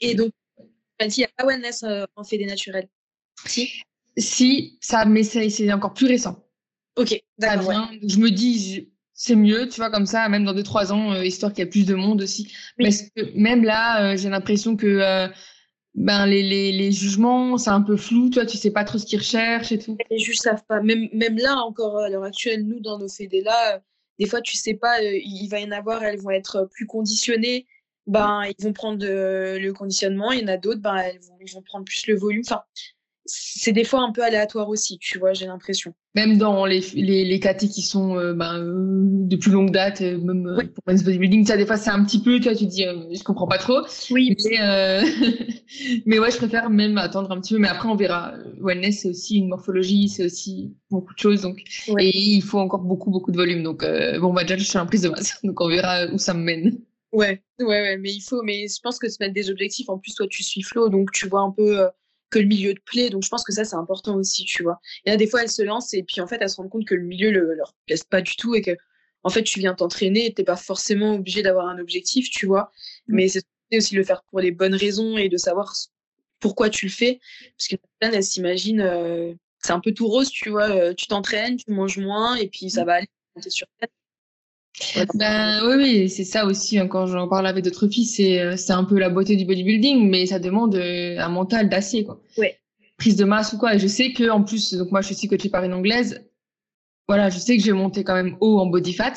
[0.00, 0.32] Et donc,
[1.00, 2.88] il n'y a pas wellness euh, en fédé naturel.
[3.44, 3.70] Si.
[4.16, 6.42] Si, ça, mais c'est encore plus récent.
[6.96, 7.68] Ok, d'accord.
[7.68, 7.98] ouais.
[8.06, 11.24] Je me dis, c'est mieux, tu vois, comme ça, même dans deux, trois ans, euh,
[11.24, 12.52] histoire qu'il y ait plus de monde aussi.
[12.78, 12.86] Oui.
[12.86, 15.28] Parce que même là, euh, j'ai l'impression que euh,
[15.94, 18.98] ben, les, les, les jugements, c'est un peu flou, tu vois, tu sais pas trop
[18.98, 19.96] ce qu'ils recherchent et tout.
[20.10, 20.80] Les juges savent pas.
[20.80, 23.78] Même, même là, encore à l'heure actuelle, nous, dans nos euh,
[24.18, 27.66] des fois, tu sais pas, il va y en avoir, elles vont être plus conditionnées.
[28.06, 30.30] Ben, ils vont prendre le conditionnement.
[30.32, 32.42] Il y en a d'autres, ben, elles vont, ils vont prendre plus le volume.
[32.46, 32.62] Enfin,
[33.26, 35.94] c'est des fois un peu aléatoire aussi, tu vois, j'ai l'impression.
[36.14, 40.00] Même dans les, les, les KT qui sont euh, ben, euh, de plus longue date,
[40.02, 40.66] euh, même Oui.
[40.68, 43.22] pour men's bodybuilding, ça, des fois, c'est un petit peu, tu vois, tu dis, je
[43.24, 43.80] comprends pas trop.
[44.10, 45.02] Oui, Mais,
[46.06, 47.60] mais ouais, je préfère même attendre un petit peu.
[47.60, 48.34] Mais après, on verra.
[48.60, 51.42] Wellness, c'est aussi une morphologie, c'est aussi beaucoup de choses.
[51.42, 52.06] Donc, Ouais.
[52.06, 53.62] et il faut encore beaucoup, beaucoup de volume.
[53.62, 53.84] Donc,
[54.20, 55.40] bon, bah déjà, je suis en prise de masse.
[55.44, 56.78] Donc, on verra où ça me mène.
[57.12, 59.98] Ouais, ouais, ouais, mais il faut, mais je pense que se mettre des objectifs, en
[59.98, 61.88] plus, toi, tu suis Flo, donc tu vois un peu
[62.34, 64.80] que le milieu te plaît, donc je pense que ça, c'est important aussi, tu vois.
[65.04, 66.84] Et là, des fois, elles se lancent et puis, en fait, elles se rendent compte
[66.84, 68.72] que le milieu le, leur plaise pas du tout et que,
[69.22, 72.72] en fait, tu viens t'entraîner et t'es pas forcément obligé d'avoir un objectif, tu vois.
[73.06, 73.14] Mm.
[73.14, 73.44] Mais c'est
[73.76, 75.72] aussi de le faire pour les bonnes raisons et de savoir
[76.40, 77.20] pourquoi tu le fais.
[77.56, 79.32] Parce que certaines, elles s'imaginent, euh,
[79.62, 82.68] c'est un peu tout rose, tu vois, euh, tu t'entraînes, tu manges moins et puis
[82.68, 83.08] ça va aller
[83.48, 83.66] sur.
[85.14, 86.78] Ben, oui, oui, c'est ça aussi.
[86.78, 89.44] hein, quand j'en parle avec d'autres filles, c'est, euh, c'est un peu la beauté du
[89.44, 92.20] bodybuilding, mais ça demande euh, un mental d'acier, quoi.
[92.36, 92.58] Ouais.
[92.98, 93.74] Prise de masse ou quoi.
[93.74, 96.24] Et je sais que, en plus, donc moi, je suis aussi coachée par une anglaise.
[97.06, 99.14] Voilà, je sais que j'ai monté quand même haut en body fat.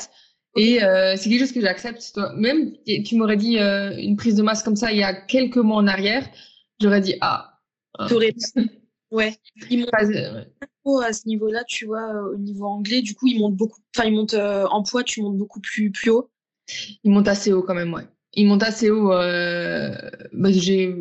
[0.56, 2.18] Et euh, c'est quelque chose que j'accepte.
[2.36, 2.72] Même,
[3.04, 5.76] tu m'aurais dit euh, une prise de masse comme ça il y a quelques mois
[5.76, 6.28] en arrière,
[6.80, 7.60] j'aurais dit, ah.
[8.00, 8.34] euh, T'aurais-
[9.10, 9.36] Ouais.
[9.70, 10.44] Ils m'ont pas- euh,
[10.84, 13.80] trop à ce niveau-là, tu vois, euh, au niveau anglais, du coup, ils montent beaucoup,
[13.96, 16.30] enfin, ils montent euh, en poids, tu montes beaucoup plus, plus haut.
[17.04, 18.06] Il monte assez haut quand même, ouais.
[18.34, 19.12] Il monte assez haut.
[19.12, 19.94] Euh...
[20.32, 20.94] Bah, j'ai...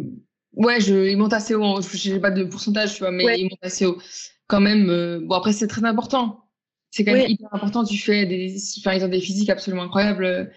[0.53, 1.10] Ouais, je...
[1.10, 1.64] il monte assez haut.
[1.64, 3.39] en- Je sais pas de pourcentage, tu vois, mais Ouais.
[3.39, 3.97] il monte assez haut.
[4.47, 6.45] Quand même, euh, bon, après, c'est très important.
[6.91, 7.32] C'est quand même Ouais.
[7.32, 7.84] hyper important.
[7.84, 8.55] Tu fais des.
[8.80, 10.49] Enfin, ils ont des physiques absolument incroyables.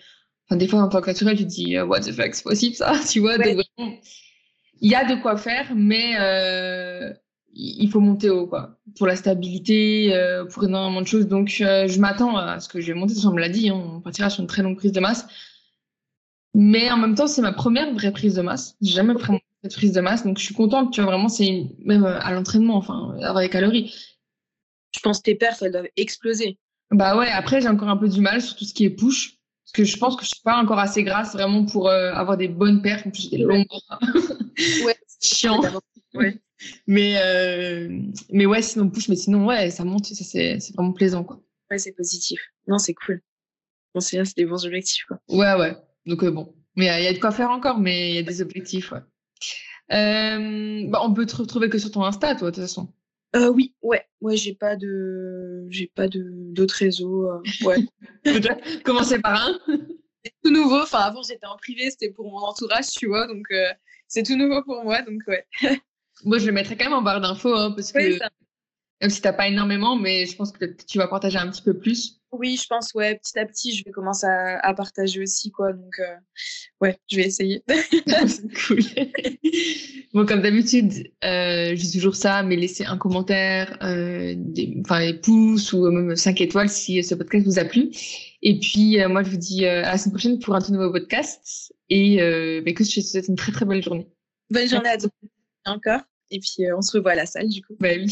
[0.49, 2.77] Enfin, des fois, en tant que naturel, tu te dis, what the fuck, c'est possible
[2.77, 3.37] ça, tu vois.
[3.37, 3.55] Ouais.
[3.57, 3.99] donc vraiment,
[4.81, 6.15] il y a de quoi faire, mais
[7.53, 8.79] il faut monter haut, quoi.
[8.97, 11.27] Pour la stabilité, euh, pour énormément de choses.
[11.27, 13.15] Donc, euh, je m'attends à ce que je vais monter.
[13.27, 15.27] On me l'a dit, hein, on partira sur une très longue prise de masse.
[16.55, 18.77] Mais en même temps, c'est ma première vraie prise de masse.
[18.81, 20.93] J'ai jamais vraiment fait de prise de masse, donc je suis contente.
[20.93, 23.95] Tu vois, vraiment, c'est une- même euh, à l'entraînement, enfin, avoir des calories.
[24.93, 26.59] Je pense que tes perfs, elles doivent exploser.
[26.91, 29.37] Bah ouais, après, j'ai encore un peu du mal sur tout ce qui est push.
[29.65, 32.37] Parce que je pense que je suis pas encore assez grasse vraiment pour euh, avoir
[32.37, 33.07] des bonnes perfs.
[33.07, 33.45] En plus, j'ai des.
[33.47, 33.67] Ouais,
[35.23, 35.61] Chiant.
[36.15, 36.41] Ouais.
[36.87, 37.89] Mais, euh,
[38.31, 41.41] mais ouais, sinon push, mais sinon, ouais, ça monte, ça, c'est c'est vraiment plaisant, quoi.
[41.71, 42.41] Ouais, c'est positif.
[42.67, 43.23] Non, c'est cool.
[43.95, 45.19] Bon, c'est bien, c'est des bons objectifs, quoi.
[45.29, 45.77] Ouais, ouais.
[46.07, 46.55] Donc, euh, bon.
[46.77, 49.01] Mais il y a de quoi faire encore, mais il y a des objectifs, ouais.
[49.93, 52.93] Euh, bah, on peut te retrouver que sur ton Insta, toi, de toute façon.
[53.37, 57.27] Euh, oui, ouais, ouais, j'ai pas de, j'ai pas de d'autres réseaux.
[57.31, 57.79] euh, ouais,
[58.85, 59.59] Commencer par un?
[60.25, 60.81] c'est tout nouveau.
[60.83, 63.69] Enfin, avant j'étais en privé, c'était pour mon entourage, tu vois, donc euh,
[64.09, 65.45] c'est tout nouveau pour moi, donc ouais.
[66.25, 68.29] Moi, je le mettrai quand même en barre d'infos, hein, parce que ça-
[69.01, 71.73] même si t'as pas énormément, mais je pense que tu vas partager un petit peu
[71.79, 72.21] plus.
[72.33, 75.73] oui, je pense, ouais, petit à petit, je vais commencer à, à partager aussi, quoi,
[75.73, 76.15] donc euh,
[76.83, 77.65] ouais, je vais essayer.
[78.69, 78.81] cool.
[80.13, 80.93] bon, comme d'habitude,
[81.25, 85.91] euh, je dis toujours ça, mais laissez un commentaire, euh, des, enfin, des pouces ou
[85.91, 87.91] même 5 étoiles si ce podcast vous a plu.
[88.43, 90.93] Et puis, euh, moi, je vous dis à la semaine prochaine pour un tout nouveau
[90.93, 91.73] podcast.
[91.89, 94.07] Et euh, bah, écoute, je te souhaite une très très belle journée.
[94.51, 95.09] Bonne journée à toi
[95.67, 96.01] encore.
[96.31, 97.75] Et puis on se revoit à la salle du coup.
[97.81, 98.07] Bah oui.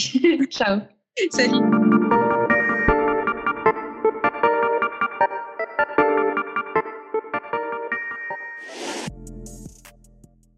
[0.50, 0.80] Ciao.
[1.30, 1.87] Salut.